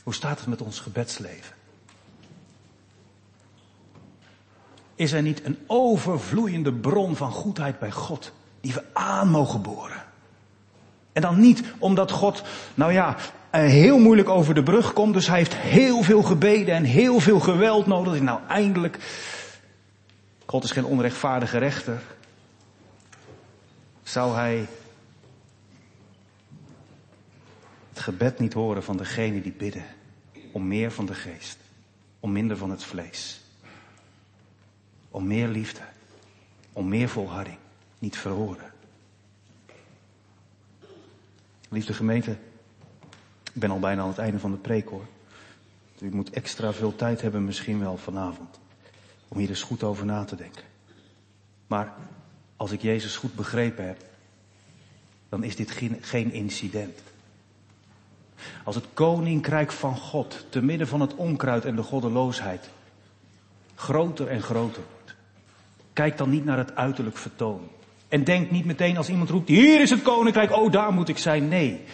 Hoe 0.03 0.14
staat 0.14 0.38
het 0.38 0.49
met 0.49 0.62
ons 0.62 0.81
gebedsleven? 0.81 1.55
Is 4.95 5.12
er 5.12 5.23
niet 5.23 5.45
een 5.45 5.59
overvloeiende 5.66 6.73
bron 6.73 7.16
van 7.16 7.31
goedheid 7.31 7.79
bij 7.79 7.90
God 7.90 8.33
die 8.61 8.73
we 8.73 8.85
aan 8.93 9.29
mogen 9.29 9.62
boren? 9.62 10.05
En 11.12 11.23
dan 11.23 11.40
niet 11.40 11.62
omdat 11.79 12.11
God, 12.11 12.43
nou 12.75 12.93
ja, 12.93 13.16
heel 13.51 13.99
moeilijk 13.99 14.29
over 14.29 14.55
de 14.55 14.62
brug 14.62 14.93
komt, 14.93 15.14
dus 15.14 15.27
hij 15.27 15.38
heeft 15.38 15.55
heel 15.55 16.03
veel 16.03 16.23
gebeden 16.23 16.75
en 16.75 16.85
heel 16.85 17.21
veel 17.21 17.40
geweld 17.40 17.87
nodig. 17.87 18.21
Nou, 18.21 18.40
eindelijk, 18.49 18.99
God 20.47 20.64
is 20.64 20.71
geen 20.71 20.85
onrechtvaardige 20.85 21.59
rechter. 21.59 22.03
Zou 24.11 24.35
hij 24.35 24.66
het 27.88 27.99
gebed 27.99 28.38
niet 28.38 28.53
horen 28.53 28.83
van 28.83 28.96
degene 28.96 29.40
die 29.40 29.53
bidden 29.53 29.85
om 30.53 30.68
meer 30.68 30.92
van 30.92 31.07
de 31.07 31.14
geest, 31.14 31.59
om 32.20 32.33
minder 32.33 32.57
van 32.57 32.70
het 32.70 32.85
vlees, 32.85 33.40
om 35.11 35.27
meer 35.27 35.49
liefde, 35.49 35.81
om 36.73 36.88
meer 36.88 37.09
volharding, 37.09 37.59
niet 37.99 38.16
verhoren. 38.16 38.73
Liefde 41.68 41.94
gemeente, 41.94 42.31
ik 43.53 43.61
ben 43.61 43.70
al 43.70 43.79
bijna 43.79 44.03
aan 44.03 44.09
het 44.09 44.18
einde 44.18 44.38
van 44.38 44.51
de 44.51 44.59
preek 44.59 44.88
hoor. 44.88 45.07
U 46.01 46.14
moet 46.14 46.31
extra 46.31 46.73
veel 46.73 46.96
tijd 46.96 47.20
hebben 47.20 47.44
misschien 47.44 47.81
wel 47.81 47.96
vanavond. 47.96 48.61
Om 49.29 49.38
hier 49.38 49.49
eens 49.49 49.62
goed 49.62 49.83
over 49.83 50.07
na 50.07 50.25
te 50.25 50.37
denken. 50.37 50.64
Maar 51.66 51.94
als 52.61 52.70
ik 52.70 52.83
Jezus 52.83 53.16
goed 53.16 53.35
begrepen 53.35 53.87
heb, 53.87 53.96
dan 55.29 55.44
is 55.44 55.57
dit 55.57 55.70
geen, 56.01 56.33
incident. 56.33 56.99
Als 58.64 58.75
het 58.75 58.85
koninkrijk 58.94 59.73
van 59.73 59.96
God 59.96 60.46
te 60.49 60.62
midden 60.62 60.88
van 60.88 61.01
het 61.01 61.14
onkruid 61.14 61.64
en 61.64 61.77
de 61.77 61.83
goddeloosheid 61.83 62.70
groter 63.75 64.29
en 64.29 64.42
groter 64.42 64.83
wordt. 64.92 65.14
Kijk 65.92 66.18
dan 66.18 66.31
niet 66.31 66.44
naar 66.44 66.59
het 66.59 66.77
uiterlijk 66.77 67.16
vertoon. 67.16 67.68
En 68.09 68.25
denk 68.25 68.51
niet 68.51 68.64
meteen 68.64 68.96
als 68.96 69.09
iemand 69.09 69.31
roept, 69.31 69.49
hier 69.49 69.81
is 69.81 69.90
het 69.90 70.03
koninkrijk, 70.03 70.57
oh 70.57 70.73
daar 70.73 70.92
moet 70.92 71.09
ik 71.09 71.18
zijn. 71.18 71.49
Nee, 71.49 71.85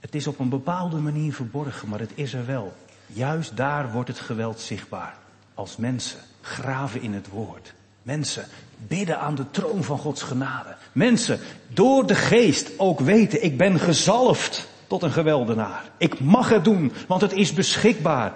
het 0.00 0.14
is 0.14 0.26
op 0.26 0.38
een 0.38 0.48
bepaalde 0.48 0.96
manier 0.96 1.34
verborgen, 1.34 1.88
maar 1.88 2.00
het 2.00 2.12
is 2.14 2.34
er 2.34 2.46
wel. 2.46 2.72
Juist 3.06 3.56
daar 3.56 3.92
wordt 3.92 4.08
het 4.08 4.20
geweld 4.20 4.60
zichtbaar. 4.60 5.16
Als 5.54 5.76
mensen 5.76 6.20
graven 6.40 7.02
in 7.02 7.12
het 7.12 7.28
woord. 7.28 7.74
Mensen 8.08 8.44
bidden 8.76 9.18
aan 9.18 9.34
de 9.34 9.50
troon 9.50 9.84
van 9.84 9.98
Gods 9.98 10.22
genade. 10.22 10.76
Mensen 10.92 11.40
door 11.68 12.06
de 12.06 12.14
geest 12.14 12.70
ook 12.78 13.00
weten, 13.00 13.44
ik 13.44 13.56
ben 13.56 13.78
gezalfd 13.78 14.68
tot 14.86 15.02
een 15.02 15.10
geweldenaar. 15.10 15.84
Ik 15.96 16.20
mag 16.20 16.48
het 16.48 16.64
doen, 16.64 16.92
want 17.08 17.20
het 17.20 17.32
is 17.32 17.52
beschikbaar. 17.52 18.32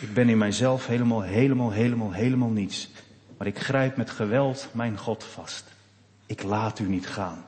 Ik 0.00 0.14
ben 0.14 0.28
in 0.28 0.38
mijzelf 0.38 0.86
helemaal, 0.86 1.22
helemaal, 1.22 1.70
helemaal, 1.70 2.12
helemaal 2.12 2.48
niets. 2.48 2.90
Maar 3.36 3.46
ik 3.46 3.58
grijp 3.58 3.96
met 3.96 4.10
geweld 4.10 4.68
mijn 4.72 4.98
God 4.98 5.24
vast. 5.24 5.64
Ik 6.26 6.42
laat 6.42 6.78
u 6.78 6.88
niet 6.88 7.06
gaan, 7.06 7.44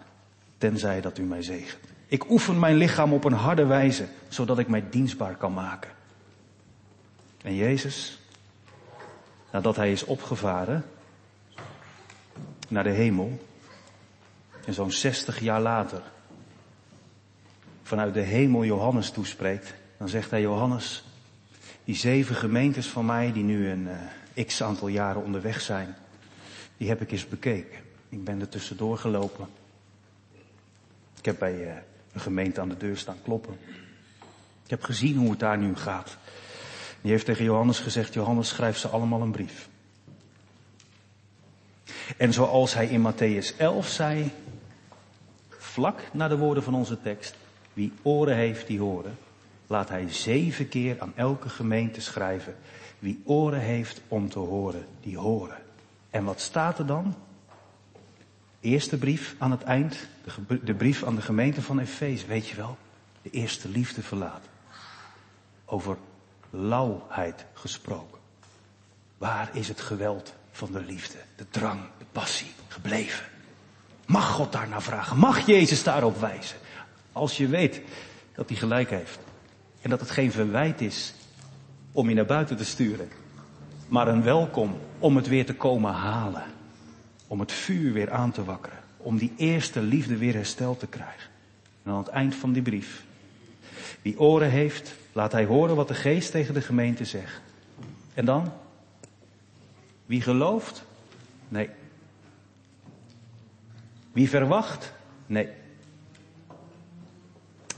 tenzij 0.59 1.01
dat 1.01 1.19
u 1.19 1.23
mij 1.23 1.43
zegent. 1.43 1.85
Ik 2.07 2.31
oefen 2.31 2.59
mijn 2.59 2.77
lichaam 2.77 3.13
op 3.13 3.25
een 3.25 3.33
harde 3.33 3.67
wijze, 3.67 4.07
zodat 4.29 4.59
ik 4.59 4.69
mij 4.69 4.85
dienstbaar 4.91 5.37
kan 5.37 5.53
maken. 5.53 5.91
En 7.43 7.55
Jezus, 7.55 8.19
nadat 9.53 9.77
hij 9.77 9.93
is 9.93 10.05
opgevaren 10.05 10.85
naar 12.73 12.85
de 12.85 12.91
hemel, 12.91 13.39
en 14.65 14.75
zo'n 14.75 14.93
60 14.93 15.41
jaar 15.41 15.61
later 15.61 16.03
vanuit 17.83 18.15
de 18.15 18.21
hemel 18.21 18.65
Johannes 18.65 19.11
toespreekt, 19.11 19.75
dan 19.99 20.09
zegt 20.09 20.31
hij 20.31 20.41
Johannes, 20.41 21.05
die 21.85 21.95
zeven 21.95 22.35
gemeentes 22.35 22.87
van 22.87 23.07
mij 23.07 23.33
die 23.33 23.43
nu 23.43 23.69
een 23.69 23.89
uh, 24.35 24.45
x 24.47 24.63
aantal 24.63 24.89
jaren 24.89 25.23
onderweg 25.23 25.61
zijn, 25.61 25.95
die 26.77 26.89
heb 26.89 27.01
ik 27.01 27.13
eens 27.13 27.29
bekeken. 27.29 27.79
Ik 28.09 28.25
ben 28.25 28.41
er 28.41 28.49
tussendoor 28.49 28.99
gelopen. 28.99 29.47
Ik 31.19 31.25
heb 31.25 31.39
bij 31.39 31.55
uh, 31.55 31.73
een 32.13 32.21
gemeente 32.21 32.61
aan 32.61 32.69
de 32.69 32.77
deur 32.77 32.97
staan 32.97 33.23
kloppen. 33.23 33.59
Ik 34.65 34.71
heb 34.71 34.83
gezien 34.83 35.17
hoe 35.17 35.31
het 35.31 35.41
daar 35.41 35.59
nu 35.59 35.77
gaat. 35.77 36.17
Die 37.01 37.11
heeft 37.11 37.25
tegen 37.25 37.45
Johannes 37.45 37.79
gezegd, 37.79 38.15
Johannes 38.15 38.49
schrijft 38.49 38.81
ze 38.81 38.89
allemaal 38.89 39.21
een 39.21 39.31
brief. 39.31 39.69
En 42.17 42.33
zoals 42.33 42.75
hij 42.75 42.87
in 42.87 43.13
Matthäus 43.13 43.57
11 43.57 43.89
zei, 43.89 44.31
vlak 45.49 46.01
na 46.13 46.29
de 46.29 46.37
woorden 46.37 46.63
van 46.63 46.75
onze 46.75 47.03
tekst, 47.03 47.35
wie 47.73 47.93
oren 48.03 48.37
heeft 48.37 48.67
die 48.67 48.81
horen, 48.81 49.19
laat 49.67 49.89
hij 49.89 50.13
zeven 50.13 50.69
keer 50.69 51.01
aan 51.01 51.13
elke 51.17 51.49
gemeente 51.49 52.01
schrijven. 52.01 52.57
Wie 52.99 53.23
oren 53.25 53.61
heeft 53.61 54.01
om 54.09 54.29
te 54.29 54.39
horen, 54.39 54.87
die 55.01 55.19
horen. 55.19 55.59
En 56.11 56.25
wat 56.25 56.41
staat 56.41 56.79
er 56.79 56.87
dan? 56.87 57.15
Eerste 58.61 58.99
brief 58.99 59.35
aan 59.39 59.51
het 59.51 59.63
eind, 59.63 59.97
de, 60.63 60.75
brief 60.75 61.05
aan 61.05 61.15
de 61.15 61.23
gemeente 61.23 61.63
van 61.63 61.79
Efeze, 61.79 62.27
weet 62.27 62.49
je 62.49 62.57
wel, 62.57 62.77
de 63.23 63.31
eerste 63.31 63.69
liefde 63.69 64.03
verlaten. 64.03 64.51
Over 65.65 65.97
lauwheid 66.51 67.45
gesproken. 67.53 68.21
Waar 69.19 69.51
is 69.53 69.69
het 69.69 69.81
geweld 69.81 70.35
van 70.51 70.73
de 70.73 70.81
liefde, 70.81 71.19
de 71.37 71.47
drang, 71.51 71.81
passie 72.13 72.51
gebleven? 72.69 73.25
Mag 74.07 74.31
God 74.31 74.53
daar 74.53 74.69
naar 74.69 74.83
vragen? 74.83 75.19
Mag 75.19 75.47
Jezus 75.47 75.83
daarop 75.83 76.21
wijzen? 76.21 76.57
Als 77.13 77.37
je 77.37 77.49
weet 77.49 77.81
dat 78.35 78.49
hij 78.49 78.59
gelijk 78.59 78.91
heeft. 78.91 79.19
En 79.81 79.91
dat 79.91 80.01
het 80.01 80.11
geen 80.11 80.33
verwijt 80.33 80.81
is 80.81 81.15
om 81.93 82.09
je 82.09 82.15
naar 82.15 82.27
buiten 82.27 82.57
te 82.57 82.65
sturen. 82.65 83.09
Maar 83.89 84.09
een 84.09 84.23
welkom 84.23 84.79
om 84.99 85.17
het 85.17 85.29
weer 85.29 85.47
te 85.47 85.55
komen 85.55 85.93
halen. 85.93 86.45
Om 87.27 87.41
het 87.41 87.53
vuur 87.53 87.93
weer 87.93 88.11
aan 88.11 88.33
te 88.33 88.45
wakkeren. 88.45 88.79
Om 88.97 89.19
die 89.19 89.33
eerste 89.37 89.81
liefde 89.81 90.17
weer 90.17 90.35
hersteld 90.35 90.79
te 90.79 90.87
krijgen. 90.87 91.31
En 91.83 91.91
aan 91.91 91.99
het 91.99 92.09
eind 92.09 92.35
van 92.35 92.53
die 92.53 92.63
brief. 92.63 93.05
Wie 94.03 94.21
oren 94.21 94.51
heeft, 94.51 94.95
laat 95.13 95.33
hij 95.33 95.45
horen 95.45 95.77
wat 95.77 95.89
de 95.89 95.95
geest 95.95 96.31
tegen 96.31 96.55
de 96.55 96.61
gemeente 96.61 97.05
zegt. 97.05 97.41
En 98.15 98.25
dan? 98.25 98.53
Wie 100.07 100.21
gelooft? 100.21 100.85
Nee. 101.49 101.69
Wie 104.13 104.29
verwacht? 104.29 104.93
Nee. 105.27 105.49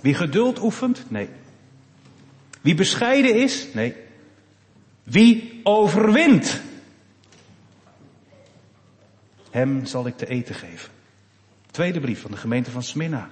Wie 0.00 0.14
geduld 0.14 0.60
oefent? 0.60 1.10
Nee. 1.10 1.28
Wie 2.60 2.74
bescheiden 2.74 3.34
is? 3.34 3.68
Nee. 3.72 3.94
Wie 5.02 5.60
overwint? 5.62 6.60
Hem 9.50 9.86
zal 9.86 10.06
ik 10.06 10.16
te 10.16 10.26
eten 10.26 10.54
geven. 10.54 10.90
Tweede 11.70 12.00
brief 12.00 12.20
van 12.20 12.30
de 12.30 12.36
gemeente 12.36 12.70
van 12.70 12.82
Smyrna. 12.82 13.28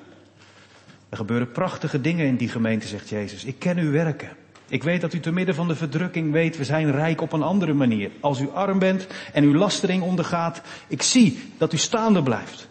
Er 1.08 1.16
gebeuren 1.16 1.52
prachtige 1.52 2.00
dingen 2.00 2.26
in 2.26 2.36
die 2.36 2.48
gemeente, 2.48 2.86
zegt 2.86 3.08
Jezus. 3.08 3.44
Ik 3.44 3.58
ken 3.58 3.78
uw 3.78 3.90
werken. 3.90 4.30
Ik 4.68 4.82
weet 4.82 5.00
dat 5.00 5.12
u 5.12 5.20
te 5.20 5.32
midden 5.32 5.54
van 5.54 5.68
de 5.68 5.74
verdrukking 5.74 6.32
weet, 6.32 6.56
we 6.56 6.64
zijn 6.64 6.90
rijk 6.90 7.20
op 7.20 7.32
een 7.32 7.42
andere 7.42 7.72
manier. 7.72 8.10
Als 8.20 8.40
u 8.40 8.50
arm 8.50 8.78
bent 8.78 9.06
en 9.32 9.44
uw 9.44 9.54
lastering 9.54 10.02
ondergaat, 10.02 10.62
ik 10.88 11.02
zie 11.02 11.42
dat 11.58 11.72
u 11.72 11.76
staande 11.76 12.22
blijft. 12.22 12.68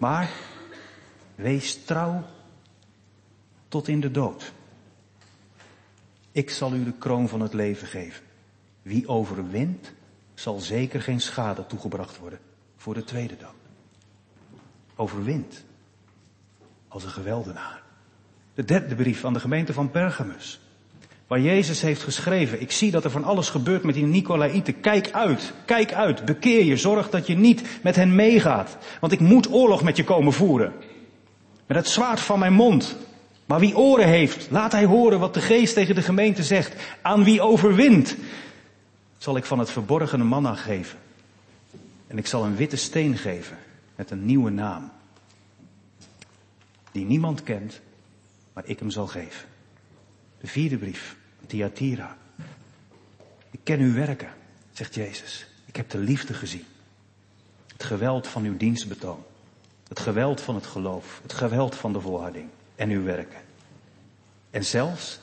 Maar 0.00 0.30
wees 1.34 1.84
trouw 1.84 2.24
tot 3.68 3.88
in 3.88 4.00
de 4.00 4.10
dood. 4.10 4.52
Ik 6.32 6.50
zal 6.50 6.74
u 6.74 6.84
de 6.84 6.92
kroon 6.92 7.28
van 7.28 7.40
het 7.40 7.52
leven 7.52 7.86
geven. 7.86 8.24
Wie 8.82 9.08
overwint, 9.08 9.92
zal 10.34 10.58
zeker 10.58 11.02
geen 11.02 11.20
schade 11.20 11.66
toegebracht 11.66 12.18
worden 12.18 12.38
voor 12.76 12.94
de 12.94 13.04
tweede 13.04 13.36
dood. 13.36 13.54
Overwint 14.94 15.64
als 16.88 17.04
een 17.04 17.10
geweldenaar. 17.10 17.82
De 18.54 18.64
derde 18.64 18.94
brief 18.94 19.24
aan 19.24 19.32
de 19.32 19.40
gemeente 19.40 19.72
van 19.72 19.90
Pergamus. 19.90 20.60
Waar 21.30 21.40
Jezus 21.40 21.80
heeft 21.80 22.02
geschreven, 22.02 22.60
ik 22.60 22.70
zie 22.70 22.90
dat 22.90 23.04
er 23.04 23.10
van 23.10 23.24
alles 23.24 23.48
gebeurt 23.48 23.82
met 23.82 23.94
die 23.94 24.04
Nicolaïten. 24.04 24.80
Kijk 24.80 25.10
uit, 25.12 25.52
kijk 25.64 25.92
uit, 25.92 26.24
bekeer 26.24 26.64
je, 26.64 26.76
zorg 26.76 27.10
dat 27.10 27.26
je 27.26 27.36
niet 27.36 27.62
met 27.82 27.96
hen 27.96 28.14
meegaat. 28.14 28.76
Want 29.00 29.12
ik 29.12 29.20
moet 29.20 29.52
oorlog 29.52 29.82
met 29.82 29.96
je 29.96 30.04
komen 30.04 30.32
voeren. 30.32 30.72
Met 31.66 31.76
het 31.76 31.88
zwaard 31.88 32.20
van 32.20 32.38
mijn 32.38 32.52
mond. 32.52 32.96
Maar 33.46 33.60
wie 33.60 33.76
oren 33.76 34.06
heeft, 34.06 34.50
laat 34.50 34.72
hij 34.72 34.84
horen 34.84 35.20
wat 35.20 35.34
de 35.34 35.40
geest 35.40 35.74
tegen 35.74 35.94
de 35.94 36.02
gemeente 36.02 36.42
zegt. 36.42 36.74
Aan 37.02 37.24
wie 37.24 37.40
overwint, 37.40 38.16
zal 39.18 39.36
ik 39.36 39.44
van 39.44 39.58
het 39.58 39.70
verborgene 39.70 40.24
manna 40.24 40.54
geven. 40.54 40.98
En 42.06 42.18
ik 42.18 42.26
zal 42.26 42.44
een 42.44 42.56
witte 42.56 42.76
steen 42.76 43.16
geven 43.16 43.56
met 43.96 44.10
een 44.10 44.24
nieuwe 44.24 44.50
naam. 44.50 44.90
Die 46.92 47.04
niemand 47.04 47.42
kent, 47.42 47.80
maar 48.52 48.64
ik 48.66 48.78
hem 48.78 48.90
zal 48.90 49.06
geven. 49.06 49.48
De 50.40 50.46
vierde 50.46 50.76
brief, 50.76 51.18
Thyatira. 51.46 52.16
Ik 53.50 53.60
ken 53.62 53.80
uw 53.80 53.94
werken, 53.94 54.32
zegt 54.72 54.94
Jezus. 54.94 55.46
Ik 55.64 55.76
heb 55.76 55.90
de 55.90 55.98
liefde 55.98 56.34
gezien. 56.34 56.64
Het 57.66 57.84
geweld 57.84 58.26
van 58.26 58.44
uw 58.44 58.56
dienstbetoon. 58.56 59.22
Het 59.88 60.00
geweld 60.00 60.40
van 60.40 60.54
het 60.54 60.66
geloof. 60.66 61.18
Het 61.22 61.32
geweld 61.32 61.74
van 61.74 61.92
de 61.92 62.00
volharding 62.00 62.48
en 62.76 62.90
uw 62.90 63.02
werken. 63.02 63.40
En 64.50 64.64
zelfs 64.64 65.18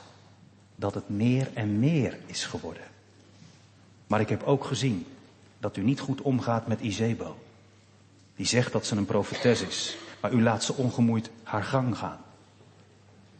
dat 0.76 0.94
het 0.94 1.08
meer 1.08 1.50
en 1.54 1.78
meer 1.78 2.18
is 2.26 2.44
geworden. 2.44 2.82
Maar 4.06 4.20
ik 4.20 4.28
heb 4.28 4.42
ook 4.42 4.64
gezien 4.64 5.06
dat 5.58 5.76
u 5.76 5.82
niet 5.82 6.00
goed 6.00 6.20
omgaat 6.20 6.66
met 6.66 6.80
Izebel. 6.80 7.46
Die 8.36 8.46
zegt 8.46 8.72
dat 8.72 8.86
ze 8.86 8.96
een 8.96 9.04
profetes 9.04 9.62
is, 9.62 9.96
maar 10.20 10.32
u 10.32 10.42
laat 10.42 10.64
ze 10.64 10.74
ongemoeid 10.74 11.30
haar 11.42 11.64
gang 11.64 11.98
gaan. 11.98 12.20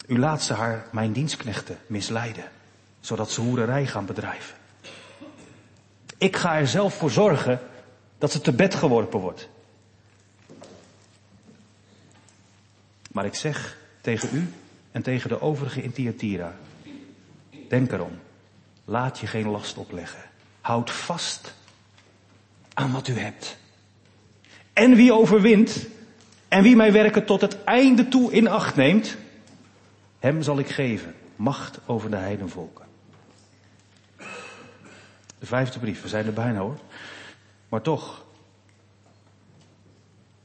U 0.06 0.18
laat 0.18 0.42
ze 0.42 0.52
haar, 0.52 0.86
mijn 0.92 1.12
dienstknechten, 1.12 1.78
misleiden, 1.86 2.50
zodat 3.08 3.30
ze 3.30 3.40
hoererij 3.40 3.86
gaan 3.86 4.06
bedrijven. 4.06 4.56
Ik 6.18 6.36
ga 6.36 6.58
er 6.58 6.66
zelf 6.66 6.94
voor 6.94 7.10
zorgen 7.10 7.60
dat 8.18 8.32
ze 8.32 8.40
te 8.40 8.52
bed 8.52 8.74
geworpen 8.74 9.20
wordt. 9.20 9.48
Maar 13.12 13.24
ik 13.24 13.34
zeg 13.34 13.76
tegen 14.00 14.28
u 14.32 14.52
en 14.90 15.02
tegen 15.02 15.28
de 15.28 15.40
overige 15.40 15.82
in 15.82 15.92
Thyatira. 15.92 16.54
Denk 17.68 17.92
erom. 17.92 18.18
Laat 18.84 19.18
je 19.18 19.26
geen 19.26 19.48
last 19.48 19.76
opleggen. 19.76 20.22
Houd 20.60 20.90
vast 20.90 21.54
aan 22.74 22.92
wat 22.92 23.08
u 23.08 23.18
hebt. 23.18 23.56
En 24.72 24.94
wie 24.94 25.12
overwint 25.12 25.86
en 26.48 26.62
wie 26.62 26.76
mij 26.76 26.92
werken 26.92 27.24
tot 27.24 27.40
het 27.40 27.64
einde 27.64 28.08
toe 28.08 28.32
in 28.32 28.48
acht 28.48 28.76
neemt, 28.76 29.16
hem 30.18 30.42
zal 30.42 30.58
ik 30.58 30.68
geven 30.68 31.14
macht 31.36 31.78
over 31.86 32.10
de 32.10 32.16
heidenvolken. 32.16 32.87
De 35.38 35.46
vijfde 35.46 35.78
brief, 35.78 36.02
we 36.02 36.08
zijn 36.08 36.26
er 36.26 36.32
bijna 36.32 36.58
hoor. 36.58 36.78
Maar 37.68 37.82
toch, 37.82 38.24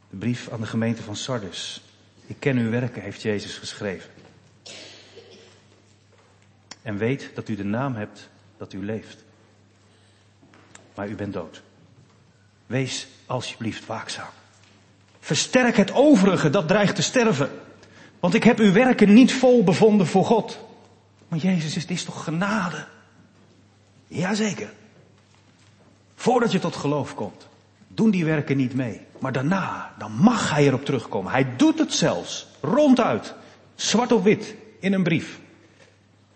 de 0.09 0.17
brief 0.17 0.49
aan 0.49 0.61
de 0.61 0.67
gemeente 0.67 1.01
van 1.01 1.15
Sardis. 1.15 1.81
Ik 2.25 2.35
ken 2.39 2.57
uw 2.57 2.69
werken, 2.69 3.01
heeft 3.01 3.21
Jezus 3.21 3.57
geschreven. 3.57 4.09
En 6.81 6.97
weet 6.97 7.29
dat 7.35 7.49
u 7.49 7.55
de 7.55 7.63
naam 7.63 7.95
hebt 7.95 8.29
dat 8.57 8.73
u 8.73 8.85
leeft. 8.85 9.23
Maar 10.95 11.09
u 11.09 11.15
bent 11.15 11.33
dood. 11.33 11.61
Wees 12.65 13.07
alsjeblieft 13.25 13.85
waakzaam. 13.85 14.29
Versterk 15.19 15.77
het 15.77 15.91
overige 15.91 16.49
dat 16.49 16.67
dreigt 16.67 16.95
te 16.95 17.01
sterven. 17.01 17.49
Want 18.19 18.33
ik 18.33 18.43
heb 18.43 18.59
uw 18.59 18.71
werken 18.71 19.13
niet 19.13 19.33
vol 19.33 19.63
bevonden 19.63 20.07
voor 20.07 20.25
God. 20.25 20.59
Maar 21.27 21.39
Jezus, 21.39 21.75
het 21.75 21.89
is 21.89 22.03
toch 22.03 22.23
genade? 22.23 22.85
Jazeker. 24.07 24.73
Voordat 26.23 26.51
je 26.51 26.59
tot 26.59 26.75
geloof 26.75 27.15
komt, 27.15 27.47
doen 27.87 28.09
die 28.09 28.25
werken 28.25 28.57
niet 28.57 28.73
mee. 28.73 29.01
Maar 29.19 29.31
daarna, 29.31 29.93
dan 29.97 30.11
mag 30.11 30.49
hij 30.49 30.65
erop 30.67 30.85
terugkomen. 30.85 31.31
Hij 31.31 31.55
doet 31.55 31.79
het 31.79 31.93
zelfs, 31.93 32.47
ronduit, 32.61 33.33
zwart 33.75 34.11
op 34.11 34.23
wit, 34.23 34.55
in 34.79 34.93
een 34.93 35.03
brief. 35.03 35.39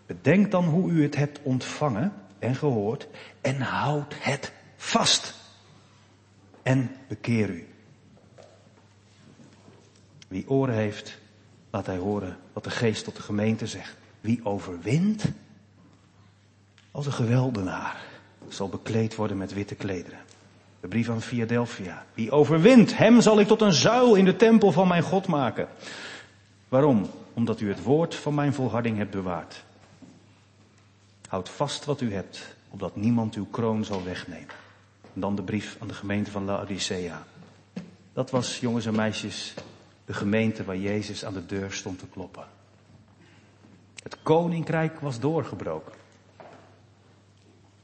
Bedenk 0.05 0.51
dan 0.51 0.65
hoe 0.65 0.91
u 0.91 1.03
het 1.03 1.15
hebt 1.15 1.39
ontvangen 1.43 2.13
en 2.39 2.55
gehoord 2.55 3.07
en 3.41 3.61
houd 3.61 4.15
het 4.19 4.51
vast. 4.77 5.33
en 6.63 6.91
bekeer 7.07 7.49
u. 7.49 7.67
Wie 10.27 10.49
oren 10.49 10.75
heeft, 10.75 11.17
laat 11.69 11.85
hij 11.85 11.97
horen 11.97 12.37
wat 12.53 12.63
de 12.63 12.69
geest 12.69 13.03
tot 13.03 13.15
de 13.15 13.21
gemeente 13.21 13.67
zegt. 13.67 13.95
Wie 14.21 14.45
overwint 14.45 15.23
als 16.91 17.05
een 17.05 17.13
geweldenaar 17.13 18.15
zal 18.49 18.69
bekleed 18.69 19.15
worden 19.15 19.37
met 19.37 19.53
witte 19.53 19.75
klederen. 19.75 20.19
De 20.79 20.87
brief 20.87 21.09
aan 21.09 21.21
Philadelphia. 21.21 22.05
Wie 22.13 22.31
overwint, 22.31 22.97
hem 22.97 23.21
zal 23.21 23.39
ik 23.39 23.47
tot 23.47 23.61
een 23.61 23.73
zuil 23.73 24.15
in 24.15 24.25
de 24.25 24.35
tempel 24.35 24.71
van 24.71 24.87
mijn 24.87 25.03
God 25.03 25.27
maken. 25.27 25.67
Waarom? 26.67 27.09
Omdat 27.33 27.59
u 27.59 27.69
het 27.69 27.83
woord 27.83 28.15
van 28.15 28.35
mijn 28.35 28.53
volharding 28.53 28.97
hebt 28.97 29.11
bewaard. 29.11 29.63
Houd 31.27 31.49
vast 31.49 31.85
wat 31.85 32.01
u 32.01 32.13
hebt, 32.13 32.55
opdat 32.69 32.95
niemand 32.95 33.35
uw 33.35 33.47
kroon 33.51 33.85
zal 33.85 34.03
wegnemen. 34.03 34.55
En 35.13 35.21
dan 35.21 35.35
de 35.35 35.43
brief 35.43 35.77
aan 35.79 35.87
de 35.87 35.93
gemeente 35.93 36.31
van 36.31 36.45
Laodicea. 36.45 37.23
Dat 38.13 38.29
was, 38.29 38.59
jongens 38.59 38.85
en 38.85 38.95
meisjes, 38.95 39.53
de 40.05 40.13
gemeente 40.13 40.63
waar 40.63 40.77
Jezus 40.77 41.25
aan 41.25 41.33
de 41.33 41.45
deur 41.45 41.71
stond 41.71 41.99
te 41.99 42.07
kloppen. 42.07 42.45
Het 44.03 44.17
koninkrijk 44.23 44.99
was 44.99 45.19
doorgebroken. 45.19 45.93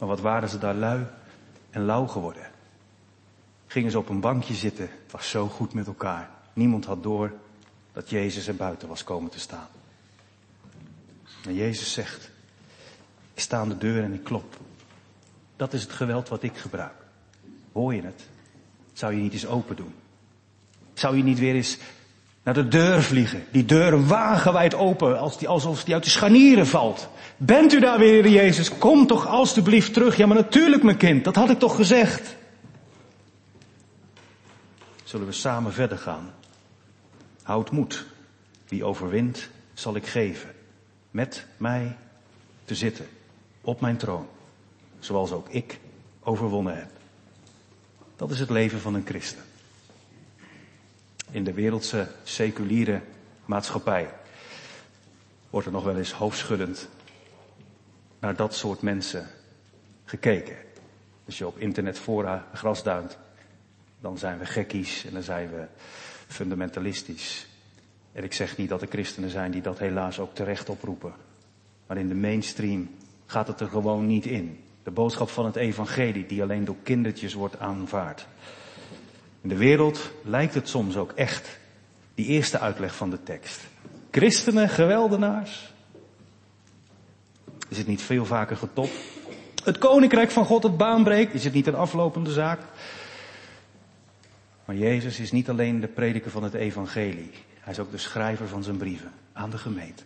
Maar 0.03 0.11
wat 0.11 0.21
waren 0.21 0.49
ze 0.49 0.57
daar 0.57 0.75
lui 0.75 1.05
en 1.69 1.85
lauw 1.85 2.07
geworden? 2.07 2.51
Gingen 3.67 3.91
ze 3.91 3.97
op 3.97 4.09
een 4.09 4.19
bankje 4.19 4.53
zitten, 4.53 4.89
het 5.03 5.11
was 5.11 5.29
zo 5.29 5.47
goed 5.47 5.73
met 5.73 5.87
elkaar. 5.87 6.29
Niemand 6.53 6.85
had 6.85 7.03
door 7.03 7.33
dat 7.93 8.09
Jezus 8.09 8.47
er 8.47 8.55
buiten 8.55 8.87
was 8.87 9.03
komen 9.03 9.31
te 9.31 9.39
staan. 9.39 9.67
En 11.45 11.53
Jezus 11.53 11.93
zegt, 11.93 12.31
ik 13.33 13.41
sta 13.41 13.57
aan 13.57 13.69
de 13.69 13.77
deur 13.77 14.03
en 14.03 14.13
ik 14.13 14.23
klop. 14.23 14.57
Dat 15.55 15.73
is 15.73 15.81
het 15.81 15.91
geweld 15.91 16.29
wat 16.29 16.43
ik 16.43 16.57
gebruik. 16.57 17.05
Hoor 17.71 17.93
je 17.93 18.01
het? 18.01 18.29
Zou 18.93 19.13
je 19.13 19.21
niet 19.21 19.33
eens 19.33 19.47
open 19.47 19.75
doen? 19.75 19.93
Zou 20.93 21.17
je 21.17 21.23
niet 21.23 21.39
weer 21.39 21.55
eens 21.55 21.77
naar 22.43 22.53
de 22.53 22.67
deur 22.67 23.03
vliegen? 23.03 23.43
Die 23.51 23.65
deur 23.65 24.05
wagenwijd 24.05 24.75
open, 24.75 25.19
als 25.19 25.37
die, 25.37 25.47
alsof 25.47 25.83
die 25.83 25.93
uit 25.93 26.03
de 26.03 26.09
scharnieren 26.09 26.67
valt. 26.67 27.09
Bent 27.37 27.73
u 27.73 27.79
daar 27.79 27.99
weer, 27.99 28.27
Jezus? 28.27 28.77
Kom 28.77 29.07
toch 29.07 29.27
alstublieft 29.27 29.93
terug. 29.93 30.17
Ja, 30.17 30.25
maar 30.25 30.37
natuurlijk, 30.37 30.83
mijn 30.83 30.97
kind, 30.97 31.23
dat 31.23 31.35
had 31.35 31.49
ik 31.49 31.59
toch 31.59 31.75
gezegd. 31.75 32.35
Zullen 35.03 35.27
we 35.27 35.33
samen 35.33 35.73
verder 35.73 35.97
gaan? 35.97 36.33
Houd 37.43 37.71
moed. 37.71 38.05
Wie 38.67 38.83
overwint, 38.83 39.49
zal 39.73 39.95
ik 39.95 40.05
geven. 40.05 40.49
Met 41.11 41.45
mij 41.57 41.95
te 42.65 42.75
zitten. 42.75 43.07
Op 43.61 43.81
mijn 43.81 43.97
troon. 43.97 44.27
Zoals 44.99 45.31
ook 45.31 45.49
ik 45.49 45.79
overwonnen 46.23 46.75
heb. 46.75 46.89
Dat 48.15 48.31
is 48.31 48.39
het 48.39 48.49
leven 48.49 48.79
van 48.79 48.93
een 48.93 49.05
christen. 49.05 49.43
In 51.33 51.43
de 51.43 51.53
wereldse 51.53 52.07
seculiere 52.23 53.01
maatschappij 53.45 54.09
wordt 55.49 55.67
er 55.67 55.73
nog 55.73 55.83
wel 55.83 55.97
eens 55.97 56.11
hoofdschuddend 56.11 56.89
naar 58.19 58.35
dat 58.35 58.55
soort 58.55 58.81
mensen 58.81 59.27
gekeken. 60.05 60.55
Als 61.25 61.37
je 61.37 61.47
op 61.47 61.57
internetfora 61.57 62.47
grasduint, 62.53 63.17
dan 64.01 64.17
zijn 64.17 64.39
we 64.39 64.45
gekkies 64.45 65.05
en 65.05 65.13
dan 65.13 65.23
zijn 65.23 65.49
we 65.49 65.65
fundamentalistisch. 66.27 67.47
En 68.11 68.23
ik 68.23 68.33
zeg 68.33 68.57
niet 68.57 68.69
dat 68.69 68.81
er 68.81 68.87
christenen 68.87 69.29
zijn 69.29 69.51
die 69.51 69.61
dat 69.61 69.79
helaas 69.79 70.19
ook 70.19 70.35
terecht 70.35 70.69
oproepen. 70.69 71.13
Maar 71.87 71.97
in 71.97 72.07
de 72.07 72.15
mainstream 72.15 72.89
gaat 73.25 73.47
het 73.47 73.59
er 73.59 73.67
gewoon 73.67 74.05
niet 74.05 74.25
in. 74.25 74.63
De 74.83 74.91
boodschap 74.91 75.29
van 75.29 75.45
het 75.45 75.55
evangelie 75.55 76.25
die 76.25 76.41
alleen 76.41 76.65
door 76.65 76.77
kindertjes 76.83 77.33
wordt 77.33 77.59
aanvaard. 77.59 78.27
In 79.43 79.49
de 79.49 79.57
wereld 79.57 80.11
lijkt 80.21 80.53
het 80.53 80.69
soms 80.69 80.97
ook 80.97 81.11
echt 81.11 81.59
die 82.15 82.25
eerste 82.25 82.59
uitleg 82.59 82.95
van 82.95 83.09
de 83.09 83.23
tekst. 83.23 83.61
Christenen, 84.11 84.69
geweldenaars. 84.69 85.73
Is 87.67 87.77
het 87.77 87.87
niet 87.87 88.01
veel 88.01 88.25
vaker 88.25 88.57
getopt? 88.57 88.93
Het 89.63 89.77
koninkrijk 89.77 90.31
van 90.31 90.45
God 90.45 90.63
het 90.63 90.77
baanbreekt. 90.77 91.33
Is 91.33 91.43
het 91.43 91.53
niet 91.53 91.67
een 91.67 91.75
aflopende 91.75 92.31
zaak? 92.31 92.59
Maar 94.65 94.75
Jezus 94.75 95.19
is 95.19 95.31
niet 95.31 95.49
alleen 95.49 95.79
de 95.79 95.87
prediker 95.87 96.31
van 96.31 96.43
het 96.43 96.53
evangelie. 96.53 97.31
Hij 97.59 97.73
is 97.73 97.79
ook 97.79 97.91
de 97.91 97.97
schrijver 97.97 98.47
van 98.47 98.63
zijn 98.63 98.77
brieven 98.77 99.11
aan 99.33 99.49
de 99.49 99.57
gemeente. 99.57 100.03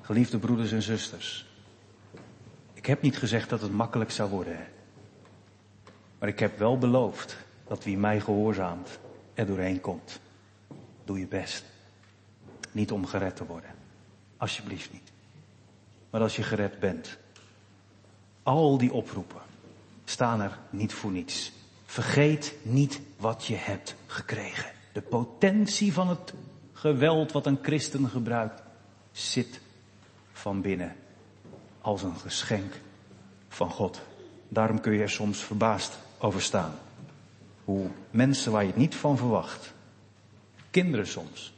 Geliefde 0.00 0.38
broeders 0.38 0.72
en 0.72 0.82
zusters. 0.82 1.46
Ik 2.74 2.86
heb 2.86 3.02
niet 3.02 3.18
gezegd 3.18 3.48
dat 3.48 3.60
het 3.60 3.72
makkelijk 3.72 4.10
zou 4.10 4.30
worden. 4.30 4.66
Maar 6.18 6.28
ik 6.28 6.38
heb 6.38 6.58
wel 6.58 6.78
beloofd 6.78 7.46
dat 7.68 7.84
wie 7.84 7.98
mij 7.98 8.20
gehoorzaamt 8.20 8.98
er 9.34 9.46
doorheen 9.46 9.80
komt. 9.80 10.20
Doe 11.04 11.18
je 11.18 11.26
best. 11.26 11.64
Niet 12.72 12.92
om 12.92 13.06
gered 13.06 13.36
te 13.36 13.46
worden. 13.46 13.70
Alsjeblieft 14.36 14.92
niet. 14.92 15.12
Maar 16.10 16.20
als 16.20 16.36
je 16.36 16.42
gered 16.42 16.80
bent. 16.80 17.18
Al 18.42 18.78
die 18.78 18.92
oproepen 18.92 19.40
staan 20.04 20.40
er 20.40 20.58
niet 20.70 20.92
voor 20.92 21.10
niets. 21.10 21.52
Vergeet 21.84 22.54
niet 22.62 23.00
wat 23.16 23.44
je 23.44 23.56
hebt 23.56 23.94
gekregen. 24.06 24.70
De 24.92 25.02
potentie 25.02 25.92
van 25.92 26.08
het 26.08 26.34
geweld 26.72 27.32
wat 27.32 27.46
een 27.46 27.58
christen 27.62 28.08
gebruikt 28.08 28.62
zit 29.12 29.60
van 30.32 30.60
binnen 30.60 30.96
als 31.80 32.02
een 32.02 32.16
geschenk 32.16 32.72
van 33.48 33.70
God. 33.70 34.00
Daarom 34.48 34.80
kun 34.80 34.92
je 34.92 35.02
er 35.02 35.10
soms 35.10 35.38
verbaasd 35.38 35.98
over 36.18 36.42
staan. 36.42 36.74
Hoe 37.68 37.90
mensen 38.10 38.52
waar 38.52 38.62
je 38.62 38.68
het 38.68 38.76
niet 38.76 38.94
van 38.94 39.16
verwacht, 39.16 39.74
kinderen 40.70 41.06
soms, 41.06 41.54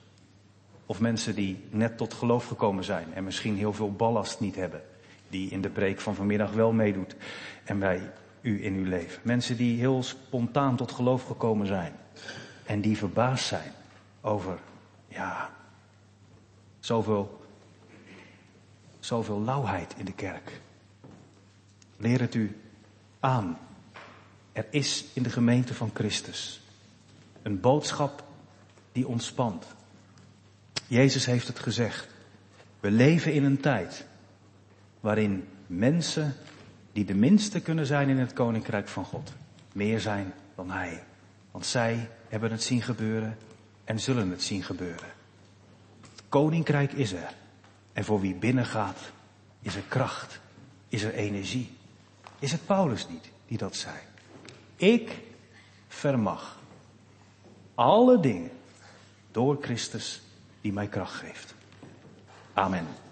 of 0.86 1.00
mensen 1.00 1.34
die 1.34 1.64
net 1.70 1.96
tot 1.96 2.14
geloof 2.14 2.46
gekomen 2.46 2.84
zijn 2.84 3.14
en 3.14 3.24
misschien 3.24 3.56
heel 3.56 3.72
veel 3.72 3.92
ballast 3.92 4.40
niet 4.40 4.54
hebben, 4.54 4.82
die 5.28 5.50
in 5.50 5.60
de 5.60 5.70
preek 5.70 6.00
van 6.00 6.14
vanmiddag 6.14 6.52
wel 6.52 6.72
meedoet 6.72 7.16
en 7.64 7.78
bij 7.78 8.12
u 8.40 8.64
in 8.64 8.74
uw 8.74 8.84
leven. 8.84 9.20
Mensen 9.24 9.56
die 9.56 9.78
heel 9.78 10.02
spontaan 10.02 10.76
tot 10.76 10.92
geloof 10.92 11.24
gekomen 11.24 11.66
zijn 11.66 11.92
en 12.66 12.80
die 12.80 12.96
verbaasd 12.96 13.46
zijn 13.46 13.72
over, 14.20 14.58
ja, 15.08 15.50
zoveel, 16.80 17.40
zoveel 18.98 19.40
lauwheid 19.40 19.94
in 19.96 20.04
de 20.04 20.14
kerk. 20.14 20.60
Leer 21.96 22.20
het 22.20 22.34
u 22.34 22.60
aan. 23.20 23.58
Er 24.52 24.66
is 24.70 25.04
in 25.12 25.22
de 25.22 25.30
gemeente 25.30 25.74
van 25.74 25.90
Christus 25.94 26.60
een 27.42 27.60
boodschap 27.60 28.24
die 28.92 29.08
ontspant. 29.08 29.66
Jezus 30.86 31.26
heeft 31.26 31.46
het 31.46 31.58
gezegd. 31.58 32.08
We 32.80 32.90
leven 32.90 33.32
in 33.32 33.44
een 33.44 33.60
tijd 33.60 34.06
waarin 35.00 35.48
mensen 35.66 36.34
die 36.92 37.04
de 37.04 37.14
minste 37.14 37.60
kunnen 37.60 37.86
zijn 37.86 38.08
in 38.08 38.18
het 38.18 38.32
koninkrijk 38.32 38.88
van 38.88 39.04
God, 39.04 39.32
meer 39.72 40.00
zijn 40.00 40.32
dan 40.54 40.70
Hij. 40.70 41.02
Want 41.50 41.66
zij 41.66 42.08
hebben 42.28 42.50
het 42.50 42.62
zien 42.62 42.82
gebeuren 42.82 43.36
en 43.84 44.00
zullen 44.00 44.30
het 44.30 44.42
zien 44.42 44.62
gebeuren. 44.62 45.08
Het 46.10 46.22
koninkrijk 46.28 46.92
is 46.92 47.12
er. 47.12 47.34
En 47.92 48.04
voor 48.04 48.20
wie 48.20 48.34
binnengaat, 48.34 48.98
is 49.62 49.76
er 49.76 49.82
kracht, 49.88 50.40
is 50.88 51.02
er 51.02 51.14
energie. 51.14 51.76
Is 52.38 52.52
het 52.52 52.66
Paulus 52.66 53.08
niet 53.08 53.30
die 53.46 53.58
dat 53.58 53.76
zei? 53.76 53.96
Ik 54.80 55.18
vermag 55.88 56.58
alle 57.74 58.20
dingen 58.20 58.50
door 59.30 59.58
Christus 59.60 60.22
die 60.60 60.72
mij 60.72 60.86
kracht 60.88 61.14
geeft. 61.14 61.54
Amen. 62.52 62.86